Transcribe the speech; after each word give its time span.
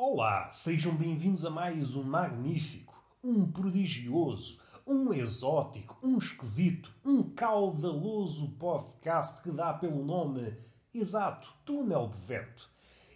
Olá, 0.00 0.48
sejam 0.52 0.94
bem-vindos 0.94 1.44
a 1.44 1.50
mais 1.50 1.96
um 1.96 2.04
magnífico, 2.04 2.94
um 3.20 3.50
prodigioso, 3.50 4.62
um 4.86 5.12
exótico, 5.12 5.98
um 6.00 6.18
esquisito, 6.18 6.94
um 7.04 7.20
caudaloso 7.24 8.52
podcast 8.52 9.42
que 9.42 9.50
dá 9.50 9.74
pelo 9.74 10.04
nome 10.04 10.56
exato 10.94 11.52
Túnel 11.64 12.10
de 12.10 12.16
Vento. 12.18 12.70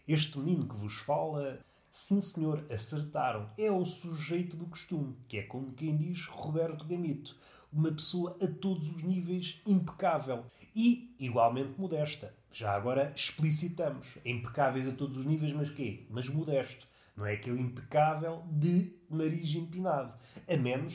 Este 0.09 0.37
menino 0.37 0.67
que 0.67 0.75
vos 0.75 0.95
fala, 0.95 1.61
sim 1.89 2.21
senhor, 2.21 2.67
acertaram, 2.69 3.49
é 3.57 3.71
o 3.71 3.85
sujeito 3.85 4.57
do 4.57 4.67
costume, 4.67 5.17
que 5.29 5.39
é 5.39 5.43
como 5.43 5.75
quem 5.75 5.97
diz 5.97 6.27
Roberto 6.27 6.85
Gamito, 6.85 7.37
uma 7.73 7.93
pessoa 7.93 8.37
a 8.43 8.49
todos 8.49 8.97
os 8.97 9.05
níveis 9.05 9.63
impecável 9.65 10.47
e 10.75 11.15
igualmente 11.21 11.81
modesta. 11.81 12.35
Já 12.53 12.75
agora 12.75 13.13
explicitamos. 13.17 14.19
Impecáveis 14.25 14.87
a 14.87 14.93
todos 14.93 15.17
os 15.17 15.25
níveis, 15.25 15.53
mas 15.53 15.71
quê? 15.71 16.07
Mas 16.11 16.29
modesto. 16.29 16.87
Não 17.17 17.27
é 17.27 17.33
aquele 17.33 17.61
impecável 17.61 18.43
de 18.51 18.93
nariz 19.11 19.55
empinado. 19.55 20.13
A 20.49 20.57
menos, 20.57 20.95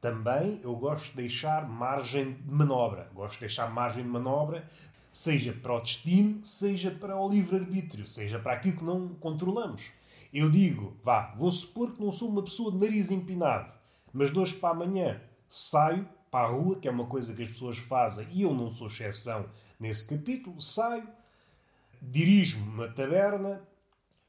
também, 0.00 0.60
eu 0.62 0.74
gosto 0.76 1.10
de 1.10 1.16
deixar 1.16 1.66
margem 1.66 2.34
de 2.34 2.52
manobra. 2.52 3.10
Gosto 3.14 3.34
de 3.34 3.40
deixar 3.40 3.70
margem 3.70 4.02
de 4.02 4.08
manobra, 4.08 4.68
seja 5.10 5.52
para 5.52 5.74
o 5.74 5.80
destino, 5.80 6.44
seja 6.44 6.90
para 6.90 7.18
o 7.18 7.28
livre-arbítrio, 7.28 8.06
seja 8.06 8.38
para 8.38 8.52
aquilo 8.52 8.76
que 8.76 8.84
não 8.84 9.08
controlamos. 9.14 9.92
Eu 10.32 10.50
digo, 10.50 10.96
vá, 11.02 11.32
vou 11.36 11.50
supor 11.52 11.92
que 11.92 12.02
não 12.02 12.10
sou 12.10 12.28
uma 12.28 12.42
pessoa 12.42 12.72
de 12.72 12.78
nariz 12.78 13.10
empinado, 13.10 13.72
mas 14.12 14.32
de 14.32 14.38
hoje 14.38 14.56
para 14.56 14.70
amanhã 14.70 15.20
saio 15.48 16.08
para 16.30 16.48
a 16.48 16.50
rua, 16.50 16.80
que 16.80 16.88
é 16.88 16.90
uma 16.90 17.06
coisa 17.06 17.32
que 17.32 17.42
as 17.42 17.48
pessoas 17.48 17.78
fazem, 17.78 18.26
e 18.32 18.42
eu 18.42 18.52
não 18.52 18.70
sou 18.70 18.88
exceção 18.88 19.46
nesse 19.84 20.06
capítulo, 20.06 20.62
saio, 20.62 21.06
dirijo-me 22.00 22.84
a 22.84 22.88
taberna, 22.88 23.62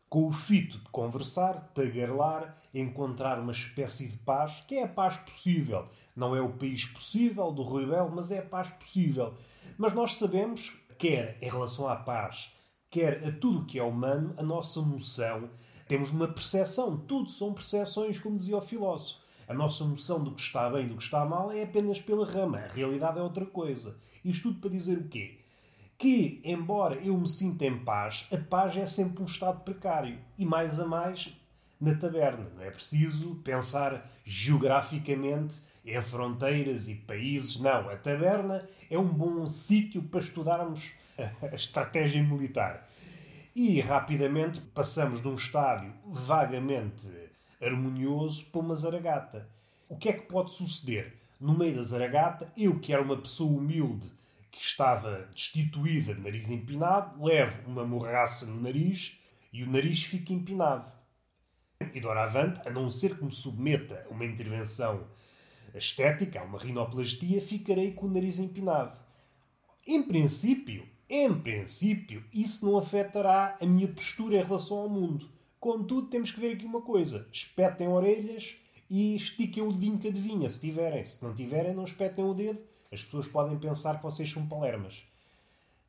com 0.09 0.28
o 0.28 0.31
fito 0.34 0.78
de 0.80 0.89
conversar, 0.89 1.72
tagarelar, 1.73 2.58
encontrar 2.73 3.39
uma 3.39 3.53
espécie 3.53 4.09
de 4.09 4.17
paz, 4.17 4.64
que 4.67 4.75
é 4.75 4.84
a 4.84 4.88
paz 4.88 5.16
possível. 5.16 5.88
Não 6.14 6.36
é 6.36 6.42
o 6.42 6.52
país 6.52 6.86
possível 6.86 7.52
do 7.53 7.64
Rui 7.64 7.86
Belo, 7.86 8.12
mas 8.14 8.31
é 8.31 8.39
a 8.39 8.45
paz 8.45 8.70
possível. 8.72 9.34
Mas 9.78 9.94
nós 9.94 10.17
sabemos, 10.17 10.78
quer 10.97 11.38
em 11.42 11.50
relação 11.50 11.88
à 11.88 11.95
paz, 11.95 12.52
quer 12.90 13.25
a 13.25 13.31
tudo 13.31 13.59
o 13.59 13.66
que 13.66 13.80
é 13.80 13.84
humano, 13.84 14.34
a 14.38 14.44
nossa 14.44 14.81
noção, 14.81 15.50
temos 15.88 16.12
uma 16.12 16.28
percepção, 16.28 16.97
tudo 16.97 17.30
são 17.30 17.53
percepções, 17.53 18.19
como 18.19 18.36
dizia 18.36 18.58
o 18.58 18.62
filósofo. 18.62 19.22
A 19.47 19.53
nossa 19.53 19.86
noção 19.86 20.22
do 20.22 20.31
que 20.31 20.42
está 20.42 20.69
bem 20.69 20.86
e 20.86 20.90
do 20.90 20.97
que 20.97 21.03
está 21.03 21.23
mal 21.23 21.50
é 21.50 21.64
apenas 21.64 22.02
pela 22.02 22.25
rama. 22.25 22.58
A 22.58 22.73
realidade 22.73 23.19
é 23.19 23.22
outra 23.22 23.45
coisa. 23.45 23.95
Isto 24.23 24.50
tudo 24.50 24.59
para 24.59 24.72
dizer 24.72 24.97
o 24.97 25.08
quê? 25.08 25.44
Que, 25.97 26.41
embora 26.43 26.95
eu 26.95 27.17
me 27.17 27.27
sinta 27.27 27.65
em 27.65 27.77
paz, 27.77 28.27
a 28.31 28.38
paz 28.38 28.75
é 28.75 28.85
sempre 28.85 29.23
um 29.23 29.25
estado 29.25 29.61
precário. 29.61 30.17
E 30.38 30.45
mais 30.45 30.79
a 30.79 30.85
mais 30.85 31.33
na 31.79 31.95
taberna. 31.95 32.49
Não 32.55 32.63
é 32.63 32.71
preciso 32.71 33.35
pensar 33.43 34.09
geograficamente 34.25 35.63
em 35.85 36.01
fronteiras 36.01 36.89
e 36.89 36.95
países. 36.95 37.59
Não. 37.59 37.89
A 37.89 37.95
taberna 37.95 38.67
é 38.89 38.97
um 38.97 39.07
bom 39.07 39.47
sítio 39.47 40.01
para 40.03 40.19
estudarmos 40.19 40.93
a 41.41 41.55
estratégia 41.55 42.21
militar. 42.21 42.89
E 43.55 43.79
rapidamente 43.79 44.59
passamos 44.59 45.21
de 45.21 45.27
um 45.27 45.35
estádio 45.35 45.93
vagamente 46.05 47.09
harmonioso 47.61 48.45
para 48.47 48.59
uma 48.59 48.75
zaragata. 48.75 49.47
O 49.88 49.95
que 49.95 50.09
é 50.09 50.13
que 50.13 50.23
pode 50.23 50.51
suceder? 50.51 51.13
No 51.39 51.57
meio 51.57 51.75
da 51.75 51.84
zaragata, 51.84 52.51
eu 52.57 52.79
que 52.79 52.91
era 52.91 53.01
uma 53.01 53.17
pessoa 53.17 53.57
humilde 53.57 54.09
que 54.55 54.63
estava 54.63 55.27
destituída 55.33 56.13
de 56.13 56.21
nariz 56.21 56.49
empinado, 56.49 57.21
levo 57.23 57.69
uma 57.69 57.85
morraça 57.85 58.45
no 58.45 58.61
nariz 58.61 59.19
e 59.51 59.63
o 59.63 59.69
nariz 59.69 60.03
fica 60.03 60.31
empinado. 60.31 60.89
E 61.93 61.99
doravante, 61.99 62.66
a 62.66 62.71
não 62.71 62.89
ser 62.89 63.17
que 63.17 63.25
me 63.25 63.31
submeta 63.31 64.05
a 64.05 64.13
uma 64.13 64.25
intervenção 64.25 65.07
estética, 65.73 66.39
a 66.39 66.43
uma 66.43 66.57
rinoplastia, 66.57 67.41
ficarei 67.41 67.91
com 67.91 68.05
o 68.05 68.11
nariz 68.11 68.39
empinado. 68.39 68.97
Em 69.85 70.01
princípio, 70.01 70.87
em 71.09 71.33
princípio, 71.33 72.23
isso 72.33 72.66
não 72.66 72.77
afetará 72.77 73.57
a 73.61 73.66
minha 73.66 73.89
postura 73.89 74.37
em 74.37 74.43
relação 74.43 74.77
ao 74.77 74.89
mundo. 74.89 75.29
Contudo, 75.59 76.07
temos 76.07 76.31
que 76.31 76.39
ver 76.39 76.53
aqui 76.53 76.66
uma 76.66 76.81
coisa: 76.81 77.27
espetem 77.31 77.87
orelhas 77.87 78.55
e 78.89 79.16
estiquem 79.16 79.61
o 79.61 79.72
dedinho 79.72 79.99
que 79.99 80.07
adivinha, 80.07 80.49
se 80.49 80.61
tiverem. 80.61 81.03
Se 81.03 81.22
não 81.23 81.35
tiverem, 81.35 81.73
não 81.73 81.83
espetem 81.83 82.23
o 82.23 82.33
dedo. 82.33 82.59
As 82.95 83.03
pessoas 83.03 83.28
podem 83.28 83.57
pensar 83.59 83.97
que 83.97 84.03
vocês 84.03 84.31
são 84.31 84.47
palermas. 84.47 85.03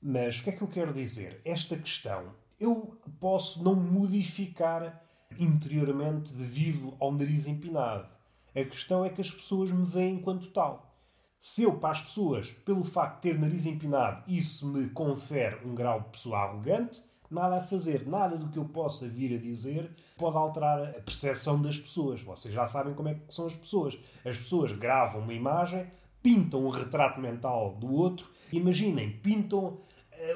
Mas 0.02 0.38
o 0.38 0.44
que 0.44 0.50
é 0.50 0.52
que 0.52 0.62
eu 0.62 0.68
quero 0.68 0.92
dizer? 0.92 1.40
Esta 1.44 1.76
questão 1.76 2.32
eu 2.58 2.98
posso 3.20 3.62
não 3.62 3.74
modificar 3.74 5.02
interiormente 5.38 6.32
devido 6.34 6.94
ao 6.98 7.12
nariz 7.12 7.46
empinado. 7.46 8.08
A 8.54 8.64
questão 8.64 9.04
é 9.04 9.10
que 9.10 9.20
as 9.20 9.30
pessoas 9.30 9.70
me 9.70 9.84
veem 9.84 10.16
enquanto 10.16 10.50
tal. 10.50 10.94
Se 11.38 11.62
eu, 11.62 11.78
para 11.78 11.90
as 11.90 12.02
pessoas, 12.02 12.50
pelo 12.50 12.84
facto 12.84 13.16
de 13.16 13.22
ter 13.22 13.38
nariz 13.38 13.66
empinado, 13.66 14.24
isso 14.26 14.66
me 14.66 14.88
confere 14.90 15.64
um 15.64 15.74
grau 15.74 16.00
de 16.00 16.08
pessoa 16.08 16.38
arrogante, 16.38 17.02
nada 17.30 17.58
a 17.58 17.60
fazer, 17.60 18.06
nada 18.06 18.36
do 18.36 18.48
que 18.48 18.58
eu 18.58 18.64
possa 18.64 19.08
vir 19.08 19.36
a 19.36 19.40
dizer 19.40 19.90
pode 20.16 20.36
alterar 20.36 20.80
a 20.80 21.00
percepção 21.00 21.60
das 21.60 21.78
pessoas. 21.78 22.22
Vocês 22.22 22.52
já 22.54 22.66
sabem 22.66 22.94
como 22.94 23.10
é 23.10 23.14
que 23.14 23.34
são 23.34 23.46
as 23.46 23.54
pessoas. 23.54 23.98
As 24.24 24.36
pessoas 24.36 24.72
gravam 24.72 25.20
uma 25.20 25.34
imagem, 25.34 25.86
pintam 26.26 26.66
um 26.66 26.70
retrato 26.70 27.20
mental 27.20 27.76
do 27.78 27.92
outro. 27.92 28.28
Imaginem, 28.50 29.12
pintam 29.22 29.64
uh, 29.64 29.78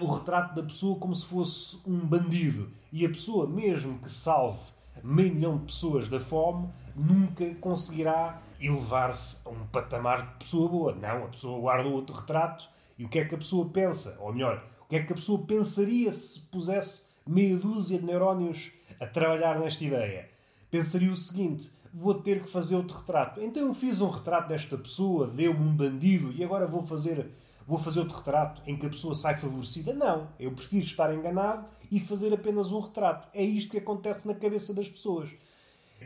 o 0.00 0.14
retrato 0.14 0.54
da 0.54 0.62
pessoa 0.62 0.96
como 1.00 1.16
se 1.16 1.26
fosse 1.26 1.80
um 1.84 1.98
bandido. 1.98 2.70
E 2.92 3.04
a 3.04 3.08
pessoa, 3.08 3.48
mesmo 3.48 3.98
que 3.98 4.08
salve 4.08 4.60
meio 5.02 5.34
milhão 5.34 5.58
de 5.58 5.64
pessoas 5.64 6.06
da 6.06 6.20
fome, 6.20 6.68
nunca 6.94 7.52
conseguirá 7.56 8.40
elevar-se 8.60 9.40
a 9.44 9.50
um 9.50 9.66
patamar 9.66 10.28
de 10.28 10.34
pessoa 10.38 10.68
boa. 10.68 10.94
Não, 10.94 11.24
a 11.24 11.28
pessoa 11.28 11.60
guarda 11.60 11.88
outro 11.88 12.14
retrato 12.14 12.68
e 12.96 13.04
o 13.04 13.08
que 13.08 13.18
é 13.18 13.24
que 13.24 13.34
a 13.34 13.38
pessoa 13.38 13.68
pensa? 13.70 14.16
Ou 14.20 14.32
melhor, 14.32 14.64
que 14.90 14.96
é 14.96 15.02
que 15.04 15.12
a 15.12 15.16
pessoa 15.16 15.46
pensaria 15.46 16.10
se 16.12 16.40
pusesse 16.40 17.04
meia 17.24 17.56
dúzia 17.56 17.98
de 17.98 18.04
neurónios 18.04 18.72
a 19.00 19.06
trabalhar 19.06 19.58
nesta 19.58 19.84
ideia? 19.84 20.28
Pensaria 20.68 21.10
o 21.10 21.16
seguinte: 21.16 21.70
vou 21.92 22.14
ter 22.14 22.42
que 22.42 22.50
fazer 22.50 22.76
outro 22.76 22.98
retrato. 22.98 23.40
Então 23.40 23.66
eu 23.66 23.74
fiz 23.74 24.00
um 24.00 24.08
retrato 24.08 24.48
desta 24.48 24.76
pessoa, 24.76 25.26
deu-me 25.26 25.60
um 25.60 25.74
bandido 25.74 26.32
e 26.32 26.44
agora 26.44 26.66
vou 26.66 26.82
fazer, 26.82 27.30
vou 27.66 27.78
fazer 27.78 28.00
outro 28.00 28.18
retrato 28.18 28.62
em 28.66 28.76
que 28.76 28.86
a 28.86 28.90
pessoa 28.90 29.14
sai 29.14 29.36
favorecida. 29.36 29.92
Não, 29.92 30.28
eu 30.38 30.52
prefiro 30.52 30.84
estar 30.84 31.12
enganado 31.14 31.64
e 31.90 31.98
fazer 31.98 32.32
apenas 32.32 32.72
um 32.72 32.80
retrato. 32.80 33.28
É 33.34 33.42
isto 33.42 33.70
que 33.70 33.78
acontece 33.78 34.26
na 34.26 34.34
cabeça 34.34 34.72
das 34.72 34.88
pessoas. 34.88 35.28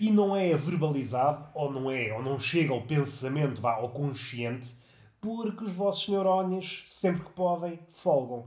E 0.01 0.11
não 0.11 0.35
é 0.35 0.57
verbalizado, 0.57 1.47
ou 1.55 1.71
não 1.71 1.91
é, 1.91 2.13
ou 2.13 2.23
não 2.23 2.39
chega 2.39 2.73
ao 2.73 2.83
pensamento, 2.83 3.61
vá, 3.61 3.75
ao 3.75 3.91
consciente, 3.91 4.75
porque 5.21 5.65
os 5.65 5.73
vossos 5.73 6.09
neurónios, 6.09 6.85
sempre 6.89 7.25
que 7.25 7.31
podem, 7.31 7.79
folgam 7.91 8.45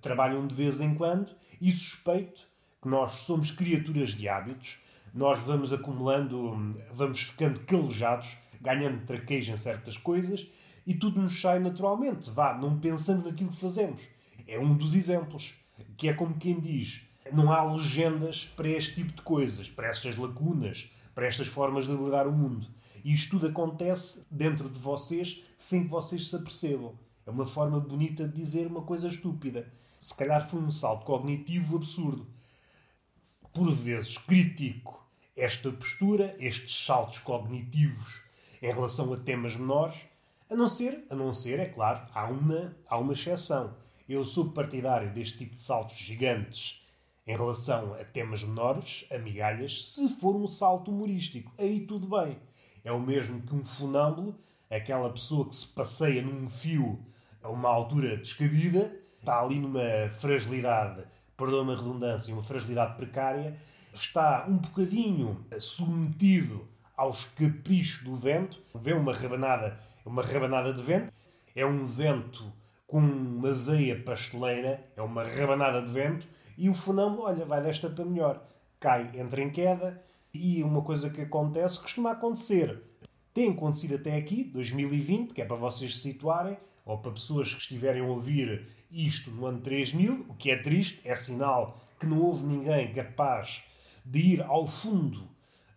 trabalham 0.00 0.46
de 0.46 0.54
vez 0.54 0.80
em 0.80 0.94
quando 0.94 1.34
e 1.60 1.70
suspeito 1.72 2.42
que 2.82 2.88
nós 2.88 3.16
somos 3.18 3.50
criaturas 3.50 4.10
de 4.10 4.28
hábitos, 4.28 4.78
nós 5.16 5.40
vamos 5.40 5.72
acumulando, 5.72 6.76
vamos 6.92 7.22
ficando 7.22 7.60
calejados, 7.60 8.36
ganhando 8.60 9.06
traquejo 9.06 9.50
em 9.50 9.56
certas 9.56 9.96
coisas 9.96 10.46
e 10.86 10.92
tudo 10.92 11.22
nos 11.22 11.40
sai 11.40 11.58
naturalmente, 11.58 12.30
vá, 12.30 12.56
não 12.56 12.78
pensando 12.78 13.24
naquilo 13.24 13.50
que 13.50 13.56
fazemos. 13.56 14.02
É 14.46 14.58
um 14.58 14.76
dos 14.76 14.94
exemplos, 14.94 15.54
que 15.96 16.06
é 16.08 16.12
como 16.12 16.36
quem 16.36 16.60
diz, 16.60 17.08
não 17.32 17.50
há 17.50 17.64
legendas 17.64 18.44
para 18.54 18.68
este 18.68 18.96
tipo 18.96 19.14
de 19.14 19.22
coisas, 19.22 19.70
para 19.70 19.88
estas 19.88 20.18
lacunas, 20.18 20.92
para 21.14 21.26
estas 21.26 21.46
formas 21.46 21.86
de 21.86 21.92
abordar 21.92 22.28
o 22.28 22.32
mundo. 22.32 22.66
E 23.02 23.14
isto 23.14 23.30
tudo 23.30 23.46
acontece 23.46 24.26
dentro 24.30 24.68
de 24.68 24.78
vocês 24.78 25.42
sem 25.58 25.84
que 25.84 25.88
vocês 25.88 26.28
se 26.28 26.36
apercebam. 26.36 26.92
É 27.26 27.30
uma 27.30 27.46
forma 27.46 27.80
bonita 27.80 28.28
de 28.28 28.36
dizer 28.36 28.66
uma 28.66 28.82
coisa 28.82 29.08
estúpida. 29.08 29.66
Se 29.98 30.14
calhar 30.14 30.46
foi 30.46 30.60
um 30.60 30.70
salto 30.70 31.06
cognitivo 31.06 31.76
absurdo. 31.76 32.26
Por 33.54 33.72
vezes 33.72 34.18
critico 34.18 35.05
esta 35.36 35.70
postura, 35.70 36.34
estes 36.38 36.84
saltos 36.84 37.18
cognitivos 37.18 38.22
em 38.62 38.72
relação 38.72 39.12
a 39.12 39.16
temas 39.18 39.54
menores, 39.54 39.96
a 40.48 40.56
não 40.56 40.68
ser, 40.68 41.04
a 41.10 41.14
não 41.14 41.34
ser, 41.34 41.60
é 41.60 41.66
claro, 41.66 42.00
há 42.14 42.24
uma, 42.24 42.74
há 42.88 42.96
uma 42.96 43.12
exceção. 43.12 43.74
Eu 44.08 44.24
sou 44.24 44.52
partidário 44.52 45.12
deste 45.12 45.38
tipo 45.38 45.54
de 45.54 45.60
saltos 45.60 45.96
gigantes 45.96 46.80
em 47.26 47.36
relação 47.36 47.94
a 47.94 48.04
temas 48.04 48.42
menores, 48.44 49.04
amigalhas, 49.10 49.84
se 49.84 50.08
for 50.20 50.36
um 50.36 50.46
salto 50.46 50.90
humorístico. 50.90 51.52
Aí 51.58 51.80
tudo 51.80 52.08
bem. 52.08 52.38
É 52.84 52.92
o 52.92 53.00
mesmo 53.00 53.42
que 53.42 53.54
um 53.54 53.64
funâmbulo, 53.64 54.38
aquela 54.70 55.10
pessoa 55.10 55.48
que 55.48 55.56
se 55.56 55.66
passeia 55.66 56.22
num 56.22 56.48
fio 56.48 57.04
a 57.42 57.48
uma 57.50 57.68
altura 57.68 58.16
descabida, 58.16 58.96
está 59.18 59.42
ali 59.42 59.58
numa 59.58 60.08
fragilidade, 60.18 61.02
perdoa-me 61.36 61.72
a 61.72 61.76
redundância, 61.76 62.32
uma 62.32 62.44
fragilidade 62.44 62.96
precária, 62.96 63.58
está 64.00 64.46
um 64.48 64.56
bocadinho 64.56 65.44
submetido 65.58 66.66
aos 66.96 67.24
caprichos 67.24 68.04
do 68.04 68.16
vento, 68.16 68.58
vê 68.74 68.92
uma 68.92 69.12
rabanada, 69.12 69.78
uma 70.04 70.22
rabanada 70.22 70.72
de 70.72 70.82
vento, 70.82 71.12
é 71.54 71.64
um 71.64 71.84
vento 71.84 72.52
com 72.86 72.98
uma 72.98 73.52
veia 73.52 74.00
pasteleira, 74.00 74.84
é 74.96 75.02
uma 75.02 75.24
rabanada 75.24 75.82
de 75.82 75.90
vento, 75.90 76.26
e 76.56 76.68
o 76.68 76.74
funâmbulo, 76.74 77.24
olha, 77.24 77.44
vai 77.44 77.62
desta 77.62 77.90
para 77.90 78.04
melhor. 78.04 78.42
cai, 78.78 79.10
entra 79.14 79.40
em 79.42 79.50
queda, 79.50 80.02
e 80.32 80.62
uma 80.62 80.82
coisa 80.82 81.10
que 81.10 81.22
acontece, 81.22 81.80
costuma 81.80 82.12
acontecer. 82.12 82.82
Tem 83.34 83.50
acontecido 83.50 83.96
até 83.96 84.14
aqui, 84.16 84.44
2020, 84.44 85.34
que 85.34 85.42
é 85.42 85.44
para 85.44 85.56
vocês 85.56 85.96
se 85.96 86.00
situarem, 86.00 86.56
ou 86.84 86.98
para 86.98 87.10
pessoas 87.10 87.52
que 87.52 87.60
estiverem 87.60 88.02
a 88.02 88.06
ouvir 88.06 88.68
isto 88.90 89.30
no 89.30 89.46
ano 89.46 89.60
3000, 89.60 90.26
o 90.28 90.34
que 90.34 90.50
é 90.50 90.56
triste, 90.56 91.00
é 91.04 91.14
sinal 91.14 91.78
que 91.98 92.06
não 92.06 92.20
houve 92.20 92.46
ninguém 92.46 92.92
capaz 92.92 93.62
de 94.06 94.18
ir 94.20 94.42
ao 94.42 94.66
fundo 94.66 95.28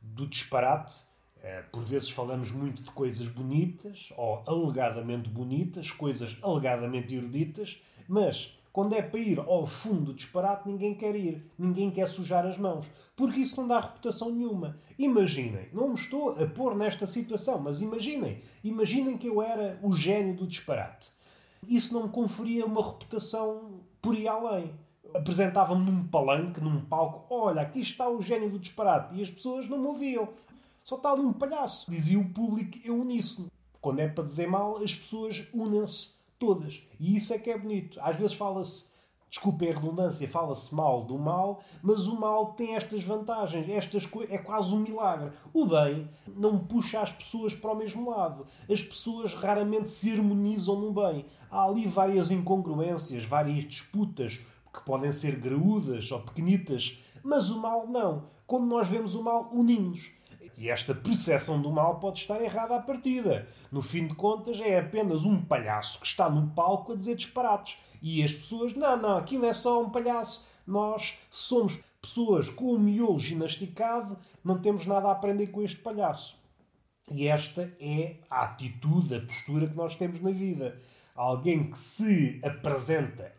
do 0.02 0.28
disparate. 0.28 1.08
Eh, 1.42 1.64
por 1.72 1.84
vezes 1.84 2.10
falamos 2.10 2.52
muito 2.52 2.84
de 2.84 2.92
coisas 2.92 3.28
bonitas, 3.28 4.14
ou 4.16 4.44
alegadamente 4.46 5.30
bonitas, 5.30 5.90
coisas 5.90 6.38
alegadamente 6.42 7.16
eruditas, 7.16 7.82
mas 8.08 8.58
quando 8.72 8.94
é 8.94 9.02
para 9.02 9.20
ir 9.20 9.40
ao 9.40 9.66
fundo 9.66 10.06
do 10.06 10.14
disparate, 10.14 10.68
ninguém 10.68 10.94
quer 10.94 11.16
ir. 11.16 11.46
Ninguém 11.58 11.90
quer 11.90 12.08
sujar 12.08 12.46
as 12.46 12.58
mãos. 12.58 12.86
Porque 13.16 13.40
isso 13.40 13.60
não 13.60 13.68
dá 13.68 13.80
reputação 13.80 14.32
nenhuma. 14.32 14.78
Imaginem, 14.98 15.68
não 15.74 15.90
me 15.90 15.96
estou 15.96 16.42
a 16.42 16.46
pôr 16.46 16.76
nesta 16.76 17.08
situação, 17.08 17.60
mas 17.60 17.82
imaginem. 17.82 18.42
Imaginem 18.64 19.18
que 19.18 19.28
eu 19.28 19.42
era 19.42 19.80
o 19.82 19.92
gênio 19.94 20.36
do 20.36 20.48
disparate. 20.48 21.10
Isso 21.68 21.94
não 21.94 22.04
me 22.04 22.10
conferia 22.10 22.66
uma 22.66 22.86
reputação 22.86 23.82
por 24.02 24.16
ir 24.16 24.28
além. 24.28 24.72
Apresentava-me 25.14 25.90
num 25.90 26.08
palanque, 26.08 26.62
num 26.62 26.82
palco. 26.82 27.26
Olha, 27.34 27.62
aqui 27.62 27.80
está 27.80 28.10
o 28.10 28.22
gênio 28.22 28.50
do 28.50 28.60
disparate. 28.60 29.16
E 29.16 29.22
as 29.22 29.32
pessoas 29.32 29.68
não 29.68 29.78
me 29.78 29.88
ouviam. 29.88 30.30
Só 30.84 30.96
está 30.96 31.12
ali 31.12 31.22
um 31.22 31.34
palhaço. 31.34 31.90
Dizia 31.90 32.20
o 32.20 32.30
público 32.30 32.78
em 32.84 32.92
uníssono. 32.92 33.52
Quando 33.82 34.00
é 34.00 34.08
para 34.08 34.24
dizer 34.24 34.48
mal, 34.48 34.78
as 34.78 34.96
pessoas 34.96 35.48
unem-se 35.54 36.12
todas. 36.38 36.82
E 37.00 37.16
isso 37.16 37.34
é 37.34 37.38
que 37.38 37.50
é 37.50 37.58
bonito. 37.58 38.00
Às 38.02 38.16
vezes 38.16 38.34
fala-se, 38.34 38.90
desculpe 39.30 39.70
a 39.70 39.74
redundância, 39.74 40.28
fala-se 40.28 40.74
mal 40.74 41.04
do 41.04 41.18
mal, 41.18 41.62
mas 41.82 42.08
o 42.08 42.20
mal 42.20 42.54
tem 42.54 42.76
estas 42.76 43.04
vantagens, 43.04 43.70
estas 43.70 44.10
é 44.30 44.38
quase 44.38 44.74
um 44.74 44.80
milagre. 44.80 45.32
O 45.54 45.66
bem 45.66 46.10
não 46.36 46.58
puxa 46.58 47.02
as 47.02 47.12
pessoas 47.12 47.54
para 47.54 47.72
o 47.72 47.76
mesmo 47.76 48.10
lado. 48.10 48.46
As 48.70 48.82
pessoas 48.82 49.34
raramente 49.34 49.90
se 49.90 50.12
harmonizam 50.12 50.80
no 50.80 50.92
bem. 50.92 51.26
Há 51.52 51.64
ali 51.64 51.86
várias 51.86 52.32
incongruências, 52.32 53.24
várias 53.24 53.64
disputas 53.66 54.40
que 54.74 54.82
podem 54.86 55.12
ser 55.12 55.36
graúdas 55.36 56.12
ou 56.12 56.22
pequenitas, 56.22 56.98
mas 57.24 57.50
o 57.50 57.60
mal 57.60 57.88
não. 57.88 58.26
Quando 58.46 58.66
nós 58.66 58.88
vemos 58.88 59.16
o 59.16 59.24
mal, 59.24 59.50
unimos. 59.54 60.12
E 60.58 60.70
esta 60.70 60.94
percepção 60.94 61.62
do 61.62 61.72
mal 61.72 62.00
pode 62.00 62.20
estar 62.20 62.42
errada 62.42 62.76
à 62.76 62.80
partida. 62.82 63.48
No 63.72 63.82
fim 63.82 64.08
de 64.08 64.16
contas, 64.16 64.60
é 64.60 64.78
apenas 64.78 65.24
um 65.24 65.42
palhaço 65.42 66.02
que 66.02 66.08
está 66.08 66.30
no 66.30 66.50
palco 66.50 66.92
a 66.92 66.96
dizer 66.96 67.16
disparates. 67.16 67.78
E 68.02 68.22
as 68.24 68.34
pessoas, 68.34 68.74
não, 68.74 68.98
não, 68.98 69.18
aquilo 69.18 69.46
é 69.46 69.54
só 69.54 69.82
um 69.82 69.90
palhaço. 69.90 70.46
Nós 70.68 71.18
somos 71.32 71.80
pessoas 72.02 72.50
com 72.50 72.74
o 72.74 72.80
miolo 72.80 73.18
ginasticado, 73.18 74.18
não 74.44 74.60
temos 74.60 74.86
nada 74.86 75.08
a 75.08 75.12
aprender 75.12 75.48
com 75.48 75.62
este 75.62 75.80
palhaço. 75.80 76.38
E 77.12 77.28
esta 77.28 77.74
é 77.80 78.18
a 78.30 78.44
atitude, 78.44 79.16
a 79.16 79.22
postura 79.22 79.68
que 79.68 79.76
nós 79.76 79.96
temos 79.96 80.20
na 80.22 80.32
vida. 80.32 80.80
Alguém 81.16 81.72
que 81.72 81.80
se 81.80 82.40
apresenta 82.44 83.39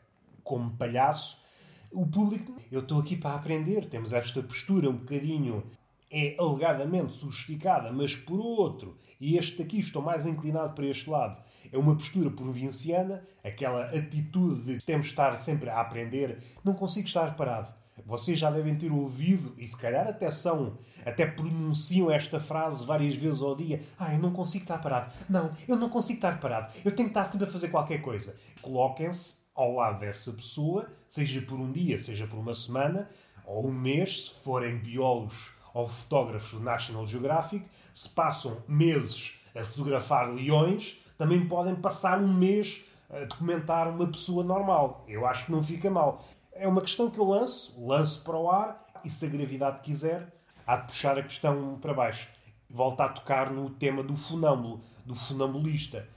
como 0.50 0.73
palhaço, 0.73 1.44
o 1.93 2.05
público, 2.08 2.61
eu 2.73 2.81
estou 2.81 2.99
aqui 2.99 3.14
para 3.14 3.37
aprender. 3.37 3.85
Temos 3.85 4.12
esta 4.12 4.43
postura 4.43 4.91
um 4.91 4.97
bocadinho 4.97 5.62
é 6.11 6.35
alegadamente 6.41 7.14
sofisticada, 7.14 7.93
mas 7.93 8.17
por 8.17 8.41
outro, 8.41 8.99
e 9.20 9.38
este 9.38 9.62
aqui 9.62 9.79
estou 9.79 10.02
mais 10.02 10.26
inclinado 10.26 10.75
para 10.75 10.87
este 10.87 11.08
lado, 11.08 11.41
é 11.70 11.79
uma 11.79 11.94
postura 11.94 12.29
provinciana, 12.31 13.23
aquela 13.44 13.85
atitude 13.97 14.79
de 14.79 14.85
temos 14.85 15.06
de 15.06 15.12
estar 15.12 15.37
sempre 15.37 15.70
a 15.70 15.81
aprender, 15.81 16.38
não 16.64 16.75
consigo 16.75 17.06
estar 17.06 17.37
parado. 17.37 17.73
Vocês 18.05 18.37
já 18.37 18.50
devem 18.50 18.75
ter 18.75 18.91
ouvido, 18.91 19.55
e 19.56 19.64
se 19.64 19.76
calhar 19.76 20.08
até 20.08 20.32
são, 20.32 20.79
até 21.06 21.26
pronunciam 21.26 22.11
esta 22.11 22.41
frase 22.41 22.85
várias 22.85 23.14
vezes 23.14 23.41
ao 23.41 23.55
dia. 23.55 23.82
Ah, 23.96 24.12
eu 24.12 24.19
não 24.19 24.32
consigo 24.32 24.64
estar 24.64 24.79
parado. 24.79 25.12
Não, 25.29 25.53
eu 25.69 25.76
não 25.76 25.91
consigo 25.91 26.17
estar 26.17 26.41
parado. 26.41 26.73
Eu 26.85 26.91
tenho 26.93 27.08
que 27.08 27.19
estar 27.19 27.26
sempre 27.26 27.46
a 27.46 27.53
fazer 27.53 27.69
qualquer 27.69 28.00
coisa. 28.00 28.35
Coloquem-se 28.62 29.41
ao 29.61 29.75
lado 29.75 30.01
dessa 30.01 30.33
pessoa, 30.33 30.91
seja 31.09 31.43
por 31.43 31.59
um 31.59 31.71
dia, 31.71 31.99
seja 31.99 32.27
por 32.27 32.39
uma 32.39 32.55
semana, 32.55 33.11
ou 33.45 33.67
um 33.69 33.73
mês, 33.73 34.25
se 34.25 34.35
forem 34.43 34.79
biólogos 34.79 35.53
ou 35.75 35.89
fotógrafos 35.89 36.53
do 36.53 36.61
National 36.61 37.07
Geographic, 37.07 37.67
se 37.93 38.09
passam 38.09 38.62
meses 38.67 39.35
a 39.55 39.65
fotografar 39.65 40.33
leões, 40.33 40.97
também 41.19 41.47
podem 41.47 41.75
passar 41.75 42.19
um 42.19 42.33
mês 42.33 42.83
a 43.11 43.21
documentar 43.25 43.89
uma 43.89 44.07
pessoa 44.07 44.43
normal. 44.43 45.05
Eu 45.07 45.27
acho 45.27 45.47
que 45.47 45.53
não 45.53 45.63
fica 45.63 45.91
mal. 45.91 46.25
É 46.53 46.67
uma 46.67 46.81
questão 46.81 47.11
que 47.11 47.19
eu 47.19 47.25
lanço, 47.25 47.75
lanço 47.85 48.23
para 48.23 48.37
o 48.37 48.51
ar, 48.51 48.87
e 49.05 49.11
se 49.11 49.27
a 49.27 49.29
gravidade 49.29 49.81
quiser, 49.81 50.33
há 50.67 50.77
de 50.77 50.87
puxar 50.87 51.19
a 51.19 51.23
questão 51.23 51.79
para 51.81 51.93
baixo. 51.93 52.29
Volta 52.69 53.05
a 53.05 53.09
tocar 53.09 53.51
no 53.51 53.69
tema 53.71 54.03
do 54.03 54.17
funâmbulo, 54.17 54.81
do 55.05 55.15
funambulista. 55.15 56.09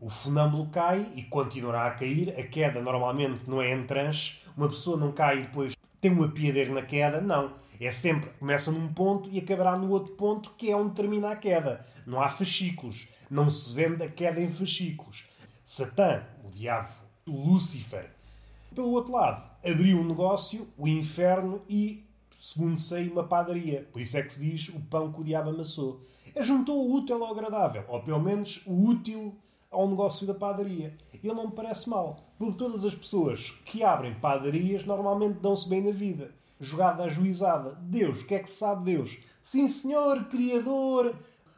O 0.00 0.10
funâmbulo 0.10 0.68
cai 0.70 1.06
e 1.14 1.22
continuará 1.22 1.86
a 1.86 1.90
cair. 1.92 2.38
A 2.38 2.42
queda 2.42 2.80
normalmente 2.80 3.48
não 3.48 3.60
é 3.60 3.72
em 3.72 3.84
tranche. 3.84 4.40
Uma 4.56 4.68
pessoa 4.68 4.96
não 4.96 5.12
cai 5.12 5.38
e 5.38 5.42
depois 5.42 5.76
tem 6.00 6.12
uma 6.12 6.28
piadeira 6.28 6.72
na 6.72 6.82
queda. 6.82 7.20
Não 7.20 7.54
é 7.84 7.92
sempre, 7.92 8.30
começa 8.38 8.70
num 8.70 8.92
ponto 8.92 9.28
e 9.30 9.38
acabará 9.38 9.76
no 9.76 9.90
outro 9.90 10.14
ponto, 10.14 10.52
que 10.56 10.70
é 10.70 10.76
onde 10.76 10.94
termina 10.94 11.30
a 11.30 11.36
queda. 11.36 11.84
Não 12.06 12.20
há 12.20 12.28
fascículos. 12.28 13.08
Não 13.30 13.50
se 13.50 13.72
vende 13.72 14.02
a 14.02 14.08
queda 14.08 14.40
em 14.40 14.50
fascículos. 14.50 15.24
Satã, 15.62 16.22
o 16.44 16.50
diabo, 16.50 16.88
o 17.28 17.32
Lúcifer. 17.32 18.10
Pelo 18.74 18.90
outro 18.90 19.12
lado, 19.12 19.42
abriu 19.64 19.98
um 19.98 20.06
negócio, 20.06 20.68
o 20.76 20.86
inferno 20.86 21.62
e, 21.68 22.04
segundo 22.38 22.78
sei, 22.78 23.08
uma 23.08 23.24
padaria. 23.24 23.88
Por 23.92 24.00
isso 24.00 24.16
é 24.16 24.22
que 24.22 24.32
se 24.32 24.40
diz 24.40 24.68
o 24.68 24.80
pão 24.80 25.12
que 25.12 25.20
o 25.20 25.24
diabo 25.24 25.50
amassou. 25.50 26.04
É 26.34 26.42
juntou 26.42 26.86
o 26.86 26.94
útil 26.94 27.22
ao 27.24 27.32
agradável, 27.32 27.84
ou 27.88 28.00
pelo 28.00 28.20
menos 28.20 28.62
o 28.66 28.88
útil 28.88 29.34
ao 29.76 29.88
negócio 29.88 30.26
da 30.26 30.34
padaria. 30.34 30.96
Ele 31.12 31.34
não 31.34 31.48
me 31.48 31.52
parece 31.52 31.88
mal, 31.88 32.16
porque 32.38 32.58
todas 32.58 32.84
as 32.84 32.94
pessoas 32.94 33.50
que 33.64 33.82
abrem 33.82 34.14
padarias 34.14 34.84
normalmente 34.84 35.40
dão-se 35.40 35.68
bem 35.68 35.82
na 35.82 35.92
vida 35.92 36.34
jogada 36.60 37.04
ajuizada. 37.04 37.76
Deus, 37.82 38.22
o 38.22 38.26
que 38.26 38.34
é 38.34 38.38
que 38.38 38.50
sabe 38.50 38.84
Deus? 38.84 39.18
Sim, 39.42 39.68
Senhor, 39.68 40.24
Criador, 40.24 41.14